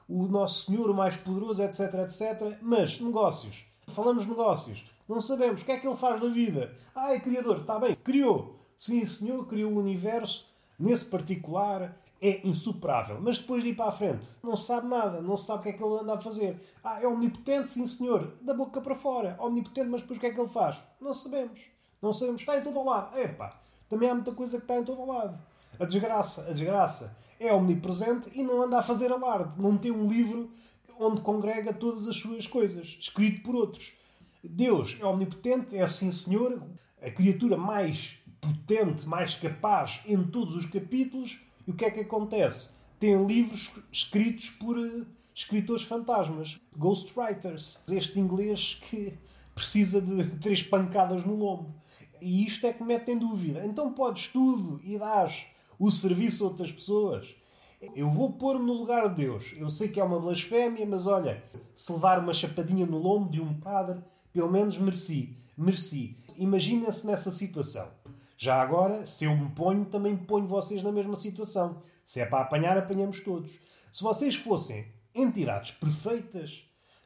o 0.09 0.25
nosso 0.27 0.67
Senhor, 0.67 0.91
o 0.91 0.95
mais 0.95 1.17
poderoso, 1.17 1.63
etc, 1.63 1.95
etc. 1.95 2.59
Mas, 2.61 3.01
negócios. 3.01 3.65
Falamos 3.89 4.27
negócios. 4.27 4.85
Não 5.09 5.21
sabemos 5.21 5.63
o 5.63 5.65
que 5.65 5.73
é 5.73 5.79
que 5.79 5.87
Ele 5.87 5.97
faz 5.97 6.21
da 6.21 6.29
vida. 6.29 6.75
Ah, 6.95 7.15
é 7.15 7.21
Criador, 7.21 7.59
está 7.59 7.79
bem, 7.79 7.95
criou. 7.95 8.59
Sim, 8.77 9.05
Senhor, 9.05 9.47
criou 9.47 9.73
o 9.73 9.79
universo. 9.79 10.47
Nesse 10.79 11.07
particular, 11.07 11.97
é 12.21 12.47
insuperável. 12.47 13.19
Mas 13.21 13.39
depois 13.39 13.63
de 13.63 13.71
ir 13.71 13.75
para 13.75 13.87
a 13.87 13.93
frente, 13.93 14.27
não 14.43 14.57
sabe 14.57 14.89
nada, 14.89 15.21
não 15.21 15.37
sabe 15.37 15.61
o 15.61 15.63
que 15.63 15.69
é 15.71 15.73
que 15.73 15.83
ele 15.83 16.01
anda 16.01 16.15
a 16.15 16.19
fazer. 16.19 16.61
Ah, 16.83 17.01
é 17.01 17.07
omnipotente, 17.07 17.69
sim 17.69 17.87
senhor, 17.87 18.35
da 18.41 18.55
boca 18.55 18.81
para 18.81 18.95
fora. 18.95 19.37
Omnipotente, 19.41 19.89
mas 19.89 20.01
depois 20.03 20.19
o 20.19 20.21
que 20.21 20.27
é 20.27 20.33
que 20.33 20.41
ele 20.41 20.49
faz? 20.49 20.77
Não 21.01 21.13
sabemos. 21.13 21.61
Não 22.01 22.13
sabemos, 22.13 22.41
está 22.41 22.59
em 22.59 22.63
todo 22.63 22.85
lado. 22.85 23.19
Epá, 23.19 23.61
também 23.89 24.09
há 24.09 24.15
muita 24.15 24.33
coisa 24.33 24.59
que 24.59 24.65
está 24.65 24.79
em 24.79 24.85
todo 24.85 25.05
lado. 25.05 25.39
A 25.79 25.85
desgraça, 25.85 26.43
a 26.49 26.53
desgraça 26.53 27.17
é 27.39 27.53
omnipresente 27.53 28.31
e 28.35 28.43
não 28.43 28.63
anda 28.63 28.79
a 28.79 28.83
fazer 28.83 29.13
alarde. 29.13 29.61
Não 29.61 29.77
tem 29.77 29.91
um 29.91 30.09
livro 30.09 30.51
onde 30.99 31.21
congrega 31.21 31.73
todas 31.73 32.09
as 32.09 32.17
suas 32.17 32.47
coisas, 32.47 32.97
escrito 33.01 33.43
por 33.43 33.55
outros. 33.55 33.93
Deus 34.43 34.97
é 35.01 35.05
omnipotente, 35.05 35.77
é 35.77 35.83
assim, 35.83 36.11
Senhor, 36.11 36.63
a 37.01 37.11
criatura 37.11 37.57
mais 37.57 38.19
potente, 38.41 39.07
mais 39.07 39.35
capaz 39.35 40.01
em 40.07 40.23
todos 40.25 40.57
os 40.57 40.67
capítulos. 40.67 41.41
E 41.69 41.71
o 41.71 41.75
que 41.75 41.85
é 41.85 41.91
que 41.91 42.01
acontece? 42.01 42.71
Tem 42.99 43.27
livros 43.27 43.71
escritos 43.93 44.49
por 44.49 44.79
uh, 44.79 45.07
escritores 45.35 45.83
fantasmas, 45.83 46.59
ghostwriters. 46.75 47.79
Este 47.91 48.19
inglês 48.19 48.81
que 48.89 49.13
precisa 49.55 50.01
de 50.01 50.25
três 50.41 50.63
pancadas 50.63 51.27
no 51.27 51.37
lombo. 51.37 51.75
E 52.23 52.47
isto 52.47 52.67
é 52.67 52.73
que 52.73 52.83
me 52.83 52.89
mete 52.89 53.11
em 53.11 53.19
dúvida. 53.19 53.67
Então 53.67 53.93
podes 53.93 54.29
tudo 54.29 54.81
e 54.83 54.99
dás 54.99 55.45
o 55.79 55.91
serviço 55.91 56.43
a 56.43 56.49
outras 56.49 56.73
pessoas. 56.73 57.29
Eu 57.95 58.11
vou 58.11 58.33
pôr-me 58.33 58.65
no 58.65 58.73
lugar 58.73 59.07
de 59.11 59.17
Deus. 59.17 59.53
Eu 59.55 59.69
sei 59.69 59.89
que 59.89 60.01
é 60.01 60.05
uma 60.05 60.19
blasfémia, 60.19 60.87
mas 60.87 61.07
olha, 61.07 61.45
se 61.77 61.93
levar 61.93 62.19
uma 62.19 62.33
chapadinha 62.33 62.87
no 62.87 62.97
lombo 62.97 63.31
de 63.31 63.43
um 63.43 63.53
padre, 63.53 64.01
pelo 64.33 64.51
menos 64.51 64.79
mereci. 64.79 65.37
Mereci. 65.55 66.17
Imaginem-se 66.39 67.07
nessa 67.07 67.31
situação. 67.31 67.91
Já 68.41 68.63
agora, 68.63 69.05
se 69.05 69.25
eu 69.25 69.37
me 69.37 69.51
ponho, 69.51 69.85
também 69.85 70.17
ponho 70.17 70.47
vocês 70.47 70.81
na 70.81 70.93
mesma 70.93 71.17
situação. 71.17 71.83
Se 72.07 72.21
é 72.21 72.25
para 72.25 72.43
apanhar, 72.45 72.79
apanhamos 72.79 73.19
todos. 73.19 73.59
Se 73.93 74.01
vocês 74.01 74.37
fossem 74.37 74.87
entidades 75.13 75.73
perfeitas, 75.73 76.63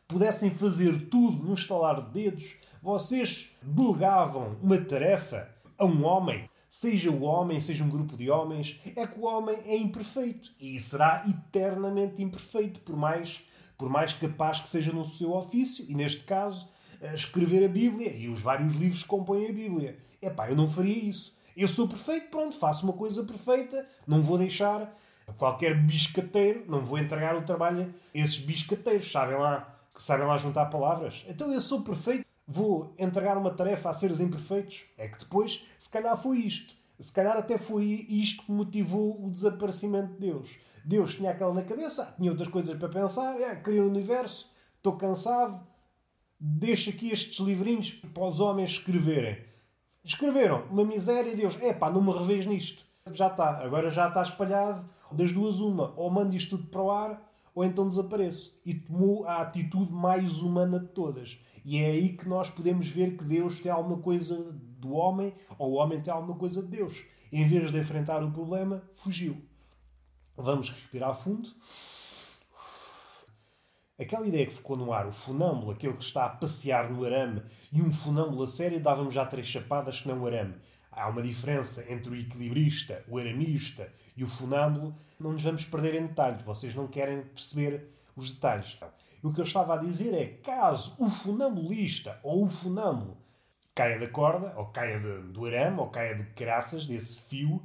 pudessem 0.07 0.51
fazer 0.51 1.09
tudo 1.09 1.43
num 1.43 1.55
estalar 1.55 2.03
de 2.03 2.11
dedos, 2.11 2.55
vocês 2.83 3.57
delegavam 3.63 4.59
uma 4.63 4.77
tarefa 4.77 5.49
a 5.79 5.87
um 5.87 6.05
homem, 6.05 6.51
seja 6.69 7.11
o 7.11 7.23
homem, 7.23 7.59
seja 7.61 7.83
um 7.83 7.89
grupo 7.89 8.15
de 8.15 8.31
homens, 8.31 8.79
é 8.95 9.07
que 9.07 9.19
o 9.19 9.25
homem 9.25 9.57
é 9.65 9.75
imperfeito 9.75 10.53
e 10.61 10.79
será 10.79 11.25
eternamente 11.27 12.23
imperfeito, 12.23 12.81
por 12.81 12.95
mais, 12.95 13.41
por 13.79 13.89
mais 13.89 14.13
capaz 14.13 14.61
que 14.61 14.69
seja 14.69 14.93
no 14.93 15.07
seu 15.07 15.33
ofício, 15.33 15.87
e 15.89 15.95
neste 15.95 16.25
caso, 16.25 16.69
escrever 17.15 17.65
a 17.65 17.69
Bíblia 17.69 18.15
e 18.15 18.29
os 18.29 18.41
vários 18.43 18.75
livros 18.75 19.03
que 19.03 19.09
compõem 19.09 19.49
a 19.49 19.53
Bíblia. 19.53 20.12
Epá, 20.23 20.49
eu 20.49 20.57
não 20.57 20.69
faria 20.69 20.97
isso. 20.97 21.37
Eu 21.57 21.69
sou 21.69 21.89
perfeito, 21.89 22.31
pronto, 22.31 22.57
faço 22.57 22.85
uma 22.85 22.93
coisa 22.93 23.25
perfeita, 23.25 23.87
não 24.07 24.23
vou 24.23 24.39
deixar 24.39 24.97
qualquer 25.37 25.77
biscateiro, 25.77 26.65
não 26.69 26.85
vou 26.85 26.99
entregar 26.99 27.37
o 27.37 27.43
trabalho 27.43 27.93
a 28.15 28.19
esses 28.19 28.39
biscateiros, 28.39 29.11
sabem 29.11 29.37
lá, 29.37 29.79
sabem 29.99 30.27
lá 30.27 30.39
juntar 30.39 30.67
palavras. 30.67 31.25
Então 31.29 31.53
eu 31.53 31.61
sou 31.61 31.83
perfeito, 31.83 32.25
vou 32.47 32.95
entregar 32.99 33.37
uma 33.37 33.51
tarefa 33.51 33.91
a 33.91 33.93
seres 33.93 34.21
imperfeitos. 34.21 34.85
É 34.97 35.09
que 35.09 35.19
depois, 35.19 35.65
se 35.79 35.91
calhar 35.91 36.17
foi 36.17 36.39
isto. 36.39 36.75
Se 36.99 37.13
calhar 37.13 37.37
até 37.37 37.59
foi 37.59 38.07
isto 38.09 38.45
que 38.45 38.53
motivou 38.53 39.25
o 39.25 39.31
desaparecimento 39.31 40.13
de 40.13 40.21
Deus. 40.21 40.49
Deus 40.85 41.15
tinha 41.15 41.31
aquela 41.31 41.53
na 41.53 41.63
cabeça, 41.63 42.15
tinha 42.17 42.31
outras 42.31 42.49
coisas 42.49 42.77
para 42.79 42.89
pensar, 42.89 43.41
é, 43.41 43.55
criou 43.57 43.87
o 43.87 43.91
universo, 43.91 44.53
estou 44.77 44.97
cansado, 44.97 45.61
deixa 46.39 46.91
aqui 46.91 47.11
estes 47.11 47.39
livrinhos 47.45 47.91
para 47.91 48.25
os 48.25 48.41
homens 48.41 48.71
escreverem. 48.71 49.52
Escreveram 50.05 50.65
uma 50.71 50.85
miséria 50.85 51.31
e 51.31 51.37
Deus, 51.37 51.57
é 51.61 51.73
pá, 51.73 51.91
não 51.91 52.03
me 52.03 52.13
revês 52.13 52.45
nisto. 52.45 52.85
Já 53.13 53.29
está, 53.29 53.63
agora 53.63 53.91
já 53.91 54.09
está 54.09 54.23
espalhado. 54.23 54.85
Das 55.11 55.33
duas, 55.33 55.61
uma, 55.61 55.93
ou 55.97 56.11
mando 56.11 56.35
isto 56.35 56.57
tudo 56.57 56.69
para 56.71 56.83
o 56.83 56.91
ar, 56.91 57.33
ou 57.55 57.65
então 57.65 57.87
desapareço. 57.87 58.61
E 58.65 58.75
tomou 58.75 59.27
a 59.27 59.43
atitude 59.43 59.93
mais 59.93 60.41
humana 60.41 60.81
de 60.81 60.89
todas. 60.89 61.39
E 61.65 61.79
é 61.79 61.87
aí 61.87 62.17
que 62.17 62.29
nós 62.29 62.51
podemos 62.51 62.89
ver 62.89 63.17
que 63.17 63.25
Deus 63.25 63.61
tem 63.61 63.71
alguma 63.71 63.99
coisa 63.99 64.53
do 64.79 64.93
homem, 64.93 65.35
ou 65.59 65.73
o 65.73 65.75
homem 65.75 66.01
tem 66.01 66.13
alguma 66.13 66.37
coisa 66.37 66.63
de 66.63 66.69
Deus. 66.69 67.05
Em 67.31 67.47
vez 67.47 67.71
de 67.71 67.79
enfrentar 67.79 68.23
o 68.23 68.31
problema, 68.31 68.83
fugiu. 68.95 69.37
Vamos 70.37 70.71
respirar 70.71 71.15
fundo. 71.15 71.49
Aquela 74.03 74.27
ideia 74.27 74.47
que 74.47 74.55
ficou 74.55 74.77
no 74.77 74.93
ar, 74.93 75.07
o 75.07 75.13
funâmbulo, 75.13 75.73
aquele 75.73 75.95
que 75.95 76.05
está 76.05 76.27
a 76.27 76.29
passear 76.29 76.91
no 76.91 77.05
arame, 77.05 77.43
e 77.73 77.81
um 77.81 77.93
funâmbulo 77.93 78.43
a 78.43 78.47
sério 78.47 78.81
dava-me 78.81 79.11
já 79.11 79.25
três 79.25 79.47
chapadas 79.47 80.01
que 80.01 80.09
não 80.09 80.23
o 80.23 80.27
arame. 80.27 80.55
Há 80.91 81.09
uma 81.09 81.23
diferença 81.23 81.91
entre 81.91 82.11
o 82.11 82.15
equilibrista, 82.15 83.03
o 83.09 83.19
aramista 83.19 83.91
e 84.17 84.23
o 84.23 84.29
funâmbulo. 84.29 84.95
Não 85.19 85.33
nos 85.33 85.43
vamos 85.43 85.65
perder 85.65 85.95
em 85.95 86.07
detalhes. 86.07 86.43
Vocês 86.43 86.75
não 86.75 86.87
querem 86.87 87.23
perceber 87.23 87.89
os 88.15 88.35
detalhes. 88.35 88.77
O 89.23 89.33
que 89.33 89.41
eu 89.41 89.45
estava 89.45 89.75
a 89.75 89.79
dizer 89.79 90.13
é, 90.13 90.27
caso 90.43 90.97
o 90.99 91.09
funambulista 91.09 92.19
ou 92.23 92.45
o 92.45 92.49
funâmbulo 92.51 93.17
caia 93.75 93.99
da 93.99 94.09
corda, 94.09 94.53
ou 94.57 94.67
caia 94.67 95.01
de, 95.01 95.33
do 95.33 95.47
arame, 95.47 95.81
ou 95.81 95.89
caia 95.89 96.15
de 96.15 96.25
graças, 96.37 96.87
desse 96.87 97.23
fio, 97.23 97.63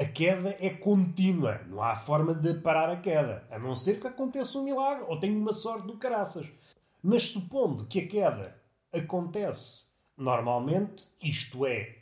a 0.00 0.04
queda 0.06 0.56
é 0.58 0.70
contínua. 0.70 1.60
Não 1.68 1.82
há 1.82 1.94
forma 1.94 2.34
de 2.34 2.54
parar 2.54 2.88
a 2.88 2.96
queda. 2.96 3.46
A 3.50 3.58
não 3.58 3.76
ser 3.76 4.00
que 4.00 4.06
aconteça 4.06 4.58
um 4.58 4.64
milagre 4.64 5.04
ou 5.06 5.20
tenha 5.20 5.38
uma 5.38 5.52
sorte 5.52 5.86
do 5.86 5.98
caraças. 5.98 6.46
Mas 7.02 7.28
supondo 7.28 7.84
que 7.84 8.00
a 8.00 8.08
queda 8.08 8.56
acontece 8.92 9.90
normalmente, 10.16 11.06
isto 11.22 11.66
é, 11.66 11.96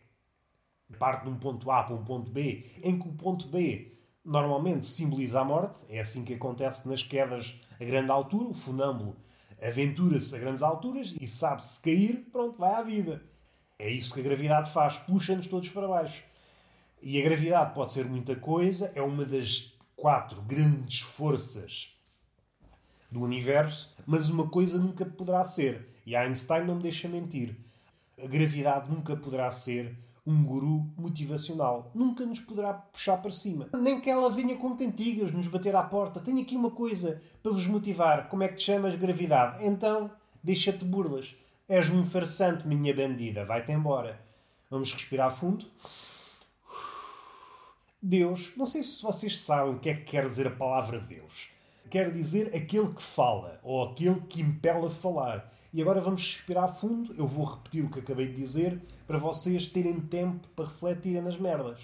parte 0.99 1.25
de 1.25 1.31
um 1.31 1.39
ponto 1.39 1.71
A 1.71 1.83
para 1.83 1.95
um 1.95 2.05
ponto 2.05 2.31
B, 2.31 2.71
em 2.83 2.99
que 2.99 3.09
o 3.09 3.13
ponto 3.13 3.49
B 3.49 3.99
normalmente 4.25 4.87
simboliza 4.87 5.41
a 5.41 5.45
morte, 5.45 5.85
é 5.89 6.01
assim 6.01 6.25
que 6.25 6.35
acontece 6.35 6.89
nas 6.89 7.03
quedas 7.03 7.61
a 7.81 7.85
grande 7.85 8.11
altura, 8.11 8.49
o 8.49 8.55
funâmbulo 8.55 9.17
aventura-se 9.61 10.35
a 10.37 10.39
grandes 10.39 10.63
alturas 10.63 11.15
e 11.21 11.27
sabe 11.27 11.65
se 11.65 11.83
cair, 11.83 12.29
pronto, 12.31 12.59
vai 12.59 12.75
à 12.75 12.83
vida. 12.83 13.23
É 13.79 13.91
isso 13.91 14.15
que 14.15 14.21
a 14.21 14.23
gravidade 14.23 14.71
faz, 14.71 14.99
puxa-nos 14.99 15.47
todos 15.47 15.69
para 15.69 15.89
baixo. 15.89 16.23
E 17.01 17.21
a 17.21 17.25
gravidade 17.25 17.75
pode 17.75 17.93
ser 17.93 18.05
muita 18.05 18.35
coisa, 18.37 18.93
é 18.95 19.03
uma 19.03 19.25
das 19.25 19.73
quatro 19.97 20.43
grandes 20.43 21.01
forças 21.01 21.97
do 23.11 23.21
universo, 23.21 23.95
mas 24.07 24.29
uma 24.29 24.49
coisa 24.49 24.79
nunca 24.79 25.05
poderá 25.05 25.43
ser. 25.45 25.89
E 26.05 26.17
Einstein 26.17 26.65
não 26.65 26.77
me 26.77 26.83
deixa 26.83 27.09
mentir. 27.09 27.57
A 28.23 28.27
gravidade 28.27 28.91
nunca 28.91 29.17
poderá 29.17 29.51
ser 29.51 29.97
um 30.27 30.45
guru 30.45 30.87
motivacional. 30.97 31.91
Nunca 31.95 32.27
nos 32.27 32.41
poderá 32.41 32.75
puxar 32.75 33.17
para 33.17 33.31
cima. 33.31 33.69
Nem 33.73 33.99
que 34.01 34.11
ela 34.11 34.29
venha 34.29 34.57
com 34.57 34.77
cantigas, 34.77 35.33
nos 35.33 35.49
bater 35.49 35.75
à 35.75 35.83
porta. 35.83 36.21
Tenho 36.21 36.43
aqui 36.43 36.55
uma 36.55 36.71
coisa 36.71 37.23
para 37.43 37.53
vos 37.53 37.67
motivar. 37.67 38.29
Como 38.29 38.43
é 38.43 38.49
que 38.49 38.57
te 38.57 38.65
chamas, 38.65 38.95
gravidade? 38.97 39.65
Então, 39.65 40.11
deixa-te 40.43 40.85
burlas. 40.85 41.35
És 41.67 41.91
um 41.91 42.05
farsante, 42.05 42.67
minha 42.67 42.95
bandida. 42.95 43.45
Vai-te 43.47 43.73
embora. 43.73 44.21
Vamos 44.71 44.93
respirar 44.93 45.35
fundo. 45.35 45.65
Deus, 48.01 48.53
não 48.57 48.65
sei 48.65 48.85
se 48.85 49.03
vocês 49.03 49.41
sabem 49.41 49.75
o 49.75 49.81
que 49.81 49.89
é 49.89 49.95
que 49.95 50.05
quer 50.05 50.29
dizer 50.29 50.47
a 50.47 50.53
palavra 50.53 51.01
Deus. 51.01 51.51
Quer 51.91 52.13
dizer 52.13 52.55
aquele 52.55 52.93
que 52.95 53.03
fala, 53.03 53.59
ou 53.61 53.83
aquele 53.83 54.21
que 54.21 54.41
impele 54.41 54.87
a 54.87 54.91
falar. 54.91 55.53
E 55.73 55.83
agora 55.83 56.01
vamos 56.01 56.23
respirar 56.23 56.73
fundo. 56.73 57.13
Eu 57.19 57.27
vou 57.27 57.45
repetir 57.45 57.85
o 57.85 57.91
que 57.91 57.99
acabei 57.99 58.29
de 58.29 58.37
dizer 58.37 58.81
para 59.05 59.19
vocês 59.19 59.67
terem 59.67 59.99
tempo 60.01 60.47
para 60.55 60.67
refletirem 60.67 61.23
nas 61.23 61.37
merdas. 61.37 61.81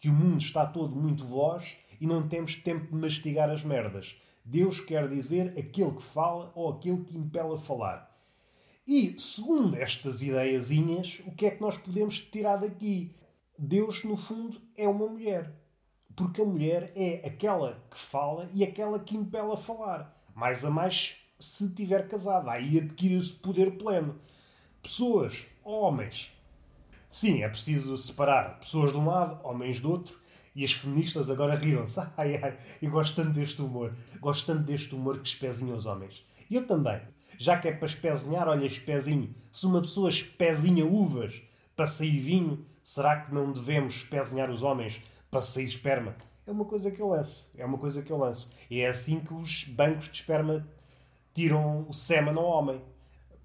Que 0.00 0.08
o 0.08 0.12
mundo 0.12 0.38
está 0.38 0.64
todo 0.64 0.94
muito 0.94 1.26
veloz 1.26 1.76
e 2.00 2.06
não 2.06 2.28
temos 2.28 2.54
tempo 2.54 2.86
de 2.86 2.94
mastigar 2.94 3.50
as 3.50 3.64
merdas. 3.64 4.14
Deus 4.44 4.80
quer 4.80 5.08
dizer 5.08 5.58
aquele 5.58 5.90
que 5.90 6.02
fala 6.02 6.52
ou 6.54 6.70
aquele 6.70 7.02
que 7.02 7.18
impele 7.18 7.54
a 7.54 7.58
falar. 7.58 8.08
E, 8.86 9.18
segundo 9.18 9.76
estas 9.76 10.22
ideiazinhas, 10.22 11.20
o 11.26 11.32
que 11.32 11.46
é 11.46 11.50
que 11.50 11.60
nós 11.60 11.76
podemos 11.76 12.20
tirar 12.20 12.58
daqui? 12.58 13.14
Deus, 13.58 14.04
no 14.04 14.16
fundo, 14.16 14.67
é 14.78 14.88
uma 14.88 15.06
mulher. 15.06 15.52
Porque 16.16 16.40
a 16.40 16.44
mulher 16.44 16.92
é 16.96 17.26
aquela 17.26 17.82
que 17.90 17.98
fala 17.98 18.48
e 18.54 18.64
aquela 18.64 18.98
que 18.98 19.16
impela 19.16 19.54
a 19.54 19.58
falar. 19.58 20.16
Mais 20.34 20.64
a 20.64 20.70
mais 20.70 21.16
se 21.38 21.66
estiver 21.66 22.08
casada. 22.08 22.52
Aí 22.52 22.78
adquire 22.78 23.14
esse 23.14 23.34
poder 23.34 23.72
pleno. 23.72 24.16
Pessoas, 24.82 25.46
homens. 25.64 26.32
Sim, 27.08 27.42
é 27.42 27.48
preciso 27.48 27.96
separar 27.98 28.58
pessoas 28.58 28.92
de 28.92 28.98
um 28.98 29.06
lado, 29.06 29.40
homens 29.46 29.80
do 29.80 29.90
outro. 29.90 30.18
E 30.54 30.64
as 30.64 30.72
feministas 30.72 31.30
agora 31.30 31.54
riram-se. 31.54 32.00
Ai, 32.16 32.36
ai, 32.42 32.58
eu 32.82 32.90
gosto 32.90 33.14
tanto 33.14 33.30
deste 33.30 33.60
humor. 33.62 33.94
Gosto 34.20 34.46
tanto 34.46 34.64
deste 34.64 34.94
humor 34.94 35.20
que 35.20 35.28
espezinha 35.28 35.74
os 35.74 35.86
homens. 35.86 36.24
E 36.50 36.56
eu 36.56 36.66
também. 36.66 37.00
Já 37.38 37.56
que 37.58 37.68
é 37.68 37.72
para 37.72 37.86
espezinhar, 37.86 38.48
olha, 38.48 38.66
espezinho. 38.66 39.32
Se 39.52 39.66
uma 39.66 39.80
pessoa 39.80 40.08
espezinha 40.08 40.84
uvas 40.84 41.40
para 41.76 41.86
sair 41.86 42.18
vinho, 42.18 42.66
Será 42.88 43.20
que 43.20 43.34
não 43.34 43.52
devemos 43.52 43.96
espezinhar 43.96 44.50
os 44.50 44.62
homens 44.62 45.02
para 45.30 45.42
sair 45.42 45.66
esperma? 45.66 46.16
É 46.46 46.50
uma 46.50 46.64
coisa 46.64 46.90
que 46.90 47.02
eu 47.02 47.08
lanço. 47.08 47.50
É 47.54 47.62
uma 47.62 47.76
coisa 47.76 48.00
que 48.00 48.10
eu 48.10 48.16
lanço. 48.16 48.50
E 48.70 48.80
é 48.80 48.88
assim 48.88 49.20
que 49.20 49.34
os 49.34 49.64
bancos 49.64 50.06
de 50.06 50.12
esperma 50.12 50.66
tiram 51.34 51.84
o 51.86 51.92
sêmen 51.92 52.34
ao 52.34 52.46
homem. 52.46 52.80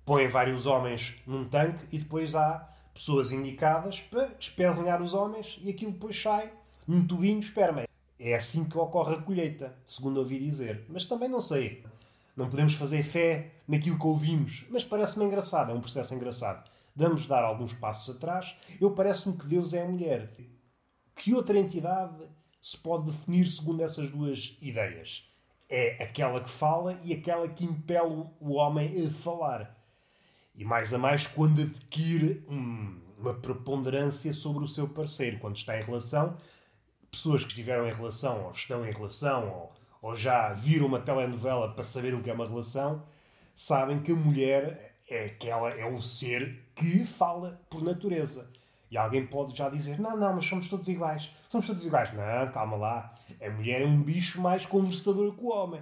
Põem 0.06 0.30
vários 0.30 0.66
homens 0.66 1.16
num 1.28 1.44
tanque 1.44 1.86
e 1.92 2.00
depois 2.00 2.36
há 2.36 2.70
pessoas 2.94 3.34
indicadas 3.34 4.00
para 4.00 4.34
espezinhar 4.40 5.02
os 5.02 5.14
homens 5.14 5.60
e 5.62 5.70
aquilo 5.70 5.92
depois 5.92 6.22
sai 6.22 6.50
num 6.88 7.06
tubinho 7.06 7.42
de 7.42 7.48
esperma. 7.48 7.84
É 8.18 8.36
assim 8.36 8.64
que 8.64 8.78
ocorre 8.78 9.16
a 9.16 9.22
colheita, 9.22 9.76
segundo 9.86 10.22
ouvi 10.22 10.40
dizer. 10.40 10.86
Mas 10.88 11.04
também 11.04 11.28
não 11.28 11.42
sei. 11.42 11.84
Não 12.34 12.50
podemos 12.50 12.76
fazer 12.76 13.04
fé 13.04 13.52
naquilo 13.68 14.00
que 14.00 14.08
ouvimos. 14.08 14.66
Mas 14.70 14.86
parece-me 14.86 15.26
engraçado, 15.26 15.70
é 15.70 15.74
um 15.74 15.82
processo 15.82 16.16
engraçado. 16.16 16.72
Vamos 16.96 17.26
dar 17.26 17.44
alguns 17.44 17.74
passos 17.74 18.16
atrás. 18.16 18.56
Eu 18.80 18.92
parece-me 18.92 19.38
que 19.38 19.48
Deus 19.48 19.74
é 19.74 19.82
a 19.82 19.88
mulher. 19.88 20.32
Que 21.16 21.34
outra 21.34 21.58
entidade 21.58 22.16
se 22.62 22.78
pode 22.78 23.12
definir 23.12 23.48
segundo 23.48 23.84
essas 23.84 24.10
duas 24.10 24.58
ideias? 24.62 25.30
É 25.68 26.04
aquela 26.04 26.42
que 26.42 26.50
fala 26.50 27.00
e 27.04 27.14
aquela 27.14 27.48
que 27.48 27.66
impele 27.66 28.28
o 28.40 28.54
homem 28.54 29.06
a 29.06 29.10
falar. 29.10 29.76
E 30.56 30.64
mais 30.64 30.94
a 30.94 31.00
mais 31.00 31.26
quando 31.26 31.62
adquire 31.62 32.46
uma 32.48 33.34
preponderância 33.34 34.32
sobre 34.34 34.64
o 34.64 34.68
seu 34.68 34.88
parceiro. 34.88 35.40
Quando 35.40 35.56
está 35.56 35.80
em 35.80 35.84
relação, 35.84 36.38
pessoas 37.10 37.44
que 37.44 37.50
estiveram 37.50 37.88
em 37.88 37.94
relação, 37.94 38.46
ou 38.46 38.52
estão 38.52 38.86
em 38.86 38.92
relação, 38.92 39.50
ou, 39.50 39.74
ou 40.10 40.18
já 40.18 40.54
viram 40.54 40.86
uma 40.86 41.00
telenovela 41.00 41.74
para 41.74 41.84
saber 41.84 42.14
o 42.14 42.22
que 42.22 42.30
é 42.30 42.34
uma 42.34 42.48
relação, 42.48 43.04
sabem 43.56 44.02
que 44.02 44.12
a 44.12 44.16
mulher 44.16 45.00
é 45.10 45.30
que 45.30 45.50
ela 45.50 45.70
é 45.70 45.86
o 45.86 46.02
ser 46.02 46.63
que 46.76 47.06
fala 47.06 47.60
por 47.70 47.84
natureza. 47.84 48.50
E 48.90 48.98
alguém 48.98 49.26
pode 49.26 49.58
já 49.58 49.70
dizer: 49.70 50.00
não, 50.00 50.16
não, 50.16 50.36
mas 50.36 50.46
somos 50.46 50.70
todos 50.70 50.88
iguais. 50.88 51.30
Somos 51.50 51.66
todos 51.66 51.86
iguais. 51.86 52.14
Não, 52.14 52.52
calma 52.52 52.78
lá. 52.78 53.16
A 53.42 53.50
mulher 53.50 53.82
é 53.82 53.86
um 53.86 54.02
bicho 54.02 54.40
mais 54.40 54.66
conversador 54.66 55.34
que 55.34 55.44
o 55.44 55.50
homem. 55.50 55.82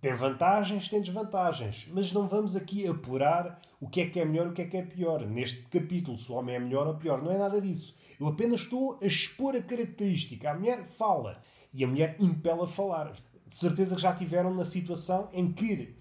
Tem 0.00 0.14
vantagens, 0.14 0.86
tem 0.86 1.00
desvantagens. 1.00 1.88
Mas 1.90 2.12
não 2.12 2.28
vamos 2.28 2.54
aqui 2.54 2.86
apurar 2.86 3.58
o 3.80 3.88
que 3.88 4.02
é 4.02 4.06
que 4.10 4.20
é 4.20 4.24
melhor 4.24 4.48
e 4.48 4.50
o 4.50 4.52
que 4.52 4.60
é 4.60 4.66
que 4.66 4.76
é 4.76 4.82
pior. 4.82 5.26
Neste 5.26 5.62
capítulo, 5.62 6.18
se 6.18 6.30
o 6.30 6.34
homem 6.34 6.56
é 6.56 6.58
melhor 6.58 6.86
ou 6.86 6.94
pior. 6.94 7.22
Não 7.22 7.32
é 7.32 7.38
nada 7.38 7.58
disso. 7.58 7.96
Eu 8.20 8.28
apenas 8.28 8.60
estou 8.60 8.98
a 9.02 9.06
expor 9.06 9.56
a 9.56 9.62
característica. 9.62 10.50
A 10.50 10.54
mulher 10.54 10.84
fala 10.84 11.42
e 11.72 11.82
a 11.82 11.88
mulher 11.88 12.16
impela 12.20 12.64
a 12.64 12.68
falar. 12.68 13.12
De 13.46 13.56
certeza 13.56 13.96
que 13.96 14.02
já 14.02 14.12
tiveram 14.12 14.52
na 14.54 14.66
situação 14.66 15.30
em 15.32 15.50
que 15.50 15.94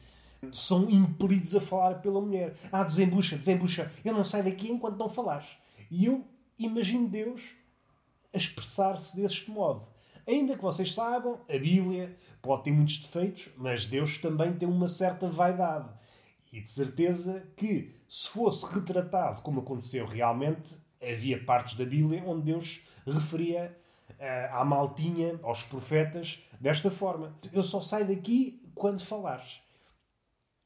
são 0.51 0.89
impelidos 0.89 1.55
a 1.55 1.62
falar 1.62 2.01
pela 2.01 2.21
mulher. 2.21 2.55
Ah, 2.71 2.83
desembucha, 2.83 3.38
desembucha. 3.38 3.91
Eu 4.03 4.13
não 4.13 4.25
saio 4.25 4.43
daqui 4.43 4.71
enquanto 4.71 4.97
não 4.97 5.09
falares. 5.09 5.47
E 5.89 6.05
eu 6.05 6.25
imagino 6.57 7.07
Deus 7.07 7.41
a 8.33 8.38
expressar-se 8.38 9.15
deste 9.15 9.50
modo. 9.50 9.88
Ainda 10.27 10.55
que 10.55 10.62
vocês 10.62 10.93
saibam, 10.93 11.39
a 11.50 11.57
Bíblia 11.57 12.17
pode 12.41 12.63
ter 12.63 12.71
muitos 12.71 13.00
defeitos, 13.00 13.50
mas 13.57 13.85
Deus 13.85 14.17
também 14.17 14.53
tem 14.53 14.67
uma 14.67 14.88
certa 14.88 15.27
vaidade. 15.27 15.89
E 16.51 16.62
de 16.62 16.71
certeza 16.71 17.45
que, 17.57 17.95
se 18.07 18.29
fosse 18.29 18.65
retratado 18.65 19.41
como 19.41 19.59
aconteceu 19.62 20.05
realmente, 20.05 20.77
havia 21.01 21.43
partes 21.43 21.75
da 21.75 21.85
Bíblia 21.85 22.23
onde 22.25 22.43
Deus 22.43 22.81
referia 23.05 23.75
uh, 24.12 24.55
à 24.55 24.63
maltinha, 24.63 25.39
aos 25.43 25.63
profetas, 25.63 26.39
desta 26.59 26.89
forma. 26.89 27.35
Eu 27.51 27.63
só 27.63 27.81
saio 27.81 28.07
daqui 28.07 28.62
quando 28.73 29.01
falares. 29.01 29.62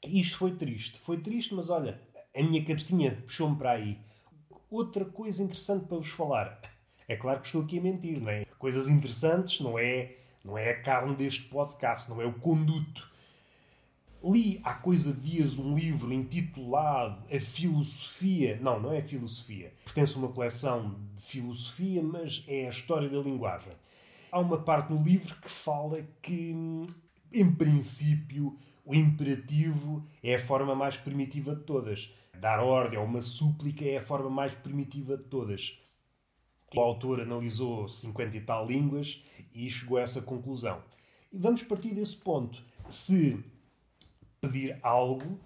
Isto 0.03 0.37
foi 0.37 0.51
triste. 0.55 0.99
Foi 0.99 1.17
triste, 1.17 1.53
mas 1.53 1.69
olha, 1.69 1.99
a 2.35 2.43
minha 2.43 2.63
cabecinha 2.63 3.11
puxou-me 3.25 3.57
para 3.57 3.71
aí. 3.71 3.97
Outra 4.69 5.05
coisa 5.05 5.43
interessante 5.43 5.85
para 5.87 5.97
vos 5.97 6.09
falar. 6.09 6.61
É 7.07 7.15
claro 7.15 7.39
que 7.39 7.47
estou 7.47 7.63
aqui 7.63 7.79
a 7.79 7.81
mentir, 7.81 8.19
não 8.19 8.29
é? 8.29 8.45
Coisas 8.59 8.87
interessantes 8.87 9.61
não 9.61 9.79
é, 9.79 10.17
não 10.43 10.57
é 10.57 10.71
a 10.71 10.81
carne 10.81 11.15
deste 11.15 11.43
podcast, 11.43 12.09
não 12.09 12.21
é 12.21 12.25
o 12.25 12.33
conduto. 12.33 13.09
Li 14.23 14.59
há 14.63 14.73
coisa 14.73 15.13
dias 15.13 15.57
um 15.57 15.75
livro 15.75 16.11
intitulado 16.11 17.23
A 17.33 17.39
Filosofia. 17.39 18.59
Não, 18.61 18.79
não 18.79 18.91
é 18.91 18.99
a 18.99 19.03
Filosofia. 19.03 19.73
Pertence 19.85 20.15
a 20.15 20.19
uma 20.19 20.27
coleção 20.27 20.99
de 21.15 21.21
filosofia, 21.21 22.03
mas 22.03 22.43
é 22.47 22.67
a 22.67 22.69
história 22.69 23.09
da 23.09 23.19
linguagem. 23.19 23.71
Há 24.31 24.39
uma 24.39 24.57
parte 24.57 24.91
no 24.91 25.01
livro 25.01 25.35
que 25.35 25.49
fala 25.49 26.05
que, 26.21 26.53
em 27.31 27.51
princípio, 27.55 28.57
o 28.87 28.95
imperativo 28.95 30.07
é 30.23 30.35
a 30.35 30.39
forma 30.39 30.73
mais 30.73 30.95
primitiva 30.95 31.53
de 31.53 31.63
todas. 31.63 32.09
Dar 32.39 32.63
ordem 32.63 32.97
a 32.97 33.01
uma 33.01 33.21
súplica 33.21 33.83
é 33.83 33.97
a 33.97 34.01
forma 34.01 34.29
mais 34.29 34.55
primitiva 34.55 35.17
de 35.17 35.25
todas. 35.25 35.77
O 36.73 36.79
autor 36.79 37.19
analisou 37.19 37.89
50 37.89 38.37
e 38.37 38.39
tal 38.39 38.65
línguas 38.65 39.21
e 39.53 39.69
chegou 39.69 39.97
a 39.97 40.03
essa 40.03 40.21
conclusão. 40.21 40.81
E 41.33 41.37
vamos 41.37 41.63
partir 41.63 41.93
desse 41.93 42.15
ponto. 42.15 42.63
Se 42.87 43.43
pedir 44.39 44.79
algo, 44.81 45.37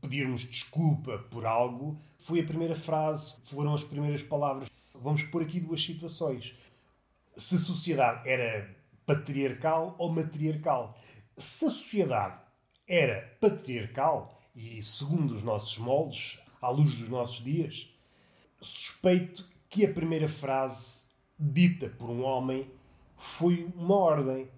pedirmos 0.00 0.42
desculpa 0.42 1.18
por 1.32 1.46
algo, 1.46 2.00
foi 2.16 2.40
a 2.40 2.46
primeira 2.46 2.76
frase, 2.76 3.40
foram 3.46 3.74
as 3.74 3.82
primeiras 3.82 4.22
palavras. 4.22 4.70
Vamos 4.94 5.24
pôr 5.24 5.42
aqui 5.42 5.58
duas 5.58 5.82
situações. 5.82 6.54
Se 7.36 7.56
a 7.56 7.58
sociedade 7.58 8.28
era 8.28 8.72
patriarcal 9.04 9.96
ou 9.98 10.12
matriarcal. 10.12 10.96
Se 11.36 11.64
a 11.64 11.70
sociedade 11.70 12.47
era 12.88 13.36
patriarcal, 13.40 14.40
e 14.56 14.82
segundo 14.82 15.34
os 15.34 15.42
nossos 15.42 15.76
moldes, 15.78 16.40
à 16.60 16.70
luz 16.70 16.94
dos 16.96 17.08
nossos 17.08 17.44
dias, 17.44 17.94
suspeito 18.60 19.46
que 19.68 19.84
a 19.84 19.92
primeira 19.92 20.28
frase 20.28 21.04
dita 21.38 21.88
por 21.90 22.10
um 22.10 22.22
homem 22.22 22.68
foi 23.16 23.70
uma 23.76 23.96
ordem. 23.96 24.48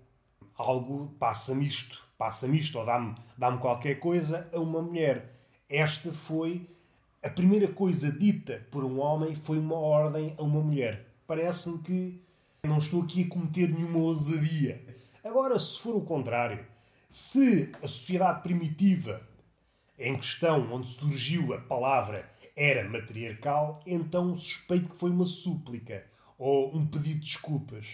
Algo 0.57 1.15
passa-me 1.19 1.67
isto 1.67 2.01
passa-me 2.21 2.61
isto 2.61 2.79
ou 2.79 2.85
dá-me 2.85 3.15
dá 3.39 3.51
qualquer 3.57 3.99
coisa 3.99 4.47
a 4.53 4.61
uma 4.61 4.83
mulher. 4.83 5.35
Esta 5.71 6.13
foi 6.13 6.69
a 7.23 7.31
primeira 7.31 7.67
coisa 7.67 8.13
dita 8.13 8.67
por 8.71 8.85
um 8.85 9.01
homem 9.01 9.35
foi 9.35 9.59
uma 9.59 9.77
ordem 9.77 10.35
a 10.37 10.43
uma 10.43 10.61
mulher. 10.61 11.07
Parece-me 11.27 11.79
que 11.79 12.23
não 12.63 12.77
estou 12.77 13.05
aqui 13.05 13.23
a 13.23 13.29
cometer 13.29 13.71
nenhuma 13.71 14.01
ousadia. 14.01 14.85
Agora, 15.25 15.59
se 15.59 15.79
for 15.79 15.97
o 15.97 16.03
contrário, 16.03 16.63
se 17.11 17.73
a 17.83 17.89
sociedade 17.89 18.43
primitiva 18.43 19.27
em 19.99 20.17
questão 20.17 20.73
onde 20.73 20.89
surgiu 20.89 21.53
a 21.53 21.59
palavra 21.59 22.31
era 22.57 22.89
matriarcal, 22.89 23.83
então 23.87 24.37
suspeito 24.37 24.91
que 24.91 24.97
foi 24.97 25.11
uma 25.11 25.27
súplica 25.27 26.07
ou 26.39 26.75
um 26.75 26.87
pedido 26.87 27.21
de 27.21 27.27
desculpas. 27.27 27.87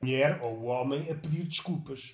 A 0.00 0.04
mulher 0.04 0.40
ou 0.42 0.58
o 0.58 0.64
homem 0.64 1.10
a 1.10 1.14
pedir 1.14 1.44
desculpas 1.44 2.12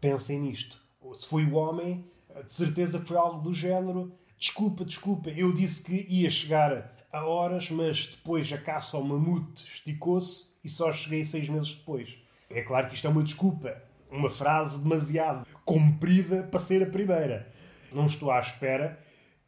pensem 0.00 0.40
nisto. 0.40 0.80
Se 1.14 1.26
foi 1.26 1.44
o 1.44 1.54
homem, 1.54 2.04
de 2.46 2.52
certeza 2.52 3.00
foi 3.00 3.16
algo 3.16 3.42
do 3.42 3.52
género. 3.52 4.12
Desculpa, 4.38 4.84
desculpa, 4.84 5.30
eu 5.30 5.52
disse 5.52 5.82
que 5.82 6.06
ia 6.08 6.30
chegar 6.30 6.96
a 7.12 7.24
horas, 7.24 7.70
mas 7.70 8.06
depois 8.06 8.50
a 8.52 8.58
caça 8.58 8.96
ao 8.96 9.04
mamute 9.04 9.66
esticou-se 9.66 10.46
e 10.64 10.68
só 10.68 10.92
cheguei 10.92 11.24
seis 11.24 11.48
meses 11.48 11.74
depois. 11.74 12.14
É 12.48 12.62
claro 12.62 12.88
que 12.88 12.94
isto 12.94 13.06
é 13.06 13.10
uma 13.10 13.22
desculpa, 13.22 13.82
uma 14.10 14.30
frase 14.30 14.82
demasiado 14.82 15.46
comprida 15.64 16.42
para 16.44 16.60
ser 16.60 16.82
a 16.82 16.90
primeira. 16.90 17.48
Não 17.92 18.06
estou 18.06 18.30
à 18.30 18.40
espera 18.40 18.98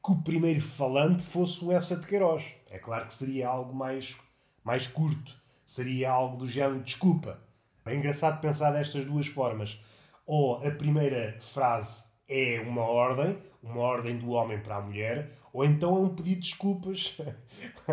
que 0.05 0.13
o 0.13 0.23
primeiro 0.23 0.61
falante 0.61 1.23
fosse 1.23 1.65
o 1.65 1.73
Essa 1.73 1.97
de 1.97 2.07
Queiroz. 2.07 2.45
É 2.71 2.79
claro 2.79 3.07
que 3.07 3.15
seria 3.15 3.49
algo 3.49 3.75
mais, 3.75 4.17
mais 4.65 4.87
curto. 4.87 5.41
Seria 5.65 6.11
algo 6.11 6.37
do 6.37 6.47
género 6.47 6.81
desculpa. 6.81 7.41
É 7.85 7.95
engraçado 7.95 8.41
pensar 8.41 8.71
destas 8.73 9.05
duas 9.05 9.27
formas 9.27 9.81
ou 10.27 10.67
a 10.67 10.71
primeira 10.71 11.37
frase 11.41 12.13
é 12.29 12.61
uma 12.61 12.83
ordem, 12.83 13.37
uma 13.63 13.81
ordem 13.81 14.17
do 14.17 14.31
homem 14.31 14.59
para 14.61 14.77
a 14.77 14.81
mulher, 14.81 15.33
ou 15.53 15.65
então 15.65 15.97
é 15.97 16.01
um 16.01 16.15
pedido 16.15 16.41
de 16.41 16.49
desculpas 16.49 17.19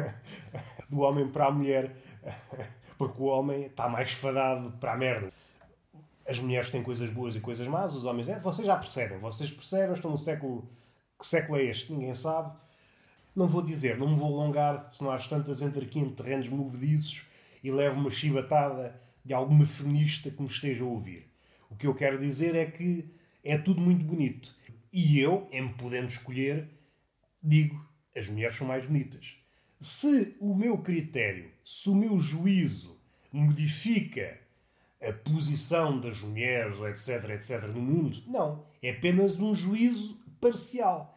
do 0.90 1.00
homem 1.02 1.28
para 1.28 1.48
a 1.48 1.52
mulher, 1.52 1.96
porque 2.98 3.22
o 3.22 3.26
homem 3.26 3.66
está 3.66 3.90
mais 3.90 4.12
fadado 4.12 4.72
para 4.80 4.94
a 4.94 4.98
merda. 4.98 5.34
As 6.30 6.38
mulheres 6.38 6.70
têm 6.70 6.84
coisas 6.84 7.10
boas 7.10 7.36
e 7.36 7.40
coisas 7.40 7.68
más, 7.68 7.96
os 7.96 8.06
homens, 8.06 8.30
é, 8.30 8.40
vocês 8.40 8.68
já 8.68 8.78
percebem, 8.78 9.18
vocês 9.18 9.50
percebem, 9.50 9.96
estão 9.96 10.12
no 10.12 10.18
século. 10.18 10.70
Que 11.18 11.26
século 11.26 11.58
é 11.58 11.64
este? 11.64 11.92
Ninguém 11.92 12.14
sabe. 12.14 12.56
Não 13.36 13.48
vou 13.48 13.64
dizer, 13.64 13.98
não 13.98 14.10
me 14.10 14.16
vou 14.16 14.40
alongar, 14.40 14.94
se 14.94 15.02
não 15.04 15.10
há 15.10 15.18
tantas 15.18 15.64
entre 15.64 15.86
aqui 15.86 15.98
em 15.98 16.12
terrenos 16.12 16.48
movediços 16.48 17.26
e 17.64 17.72
levo 17.72 18.00
uma 18.00 18.12
chibatada 18.12 19.02
de 19.26 19.34
alguma 19.34 19.66
feminista 19.66 20.30
que 20.30 20.40
me 20.40 20.48
esteja 20.48 20.84
a 20.84 20.88
ouvir. 20.88 21.26
O 21.68 21.76
que 21.76 21.88
eu 21.88 21.96
quero 21.96 22.20
dizer 22.20 22.56
é 22.56 22.66
que 22.68 23.12
é 23.44 23.58
tudo 23.58 23.82
muito 23.82 24.06
bonito. 24.06 24.56
E 24.94 25.20
eu, 25.20 25.48
em 25.52 25.64
me 25.64 25.74
podendo 25.74 26.10
escolher, 26.10 26.70
digo: 27.42 27.84
as 28.16 28.30
mulheres 28.30 28.56
são 28.56 28.68
mais 28.68 28.86
bonitas. 28.86 29.36
Se 29.80 30.36
o 30.40 30.54
meu 30.54 30.78
critério, 30.78 31.50
se 31.64 31.90
o 31.90 31.96
meu 31.96 32.20
juízo 32.20 33.02
modifica 33.32 34.38
a 35.02 35.14
posição 35.14 36.00
das 36.00 36.20
mulheres, 36.20 36.78
etc., 36.82 37.30
etc., 37.32 37.64
no 37.68 37.82
mundo, 37.82 38.22
não. 38.28 38.66
É 38.82 38.92
apenas 38.92 39.40
um 39.40 39.56
juízo 39.56 40.20
parcial. 40.42 41.16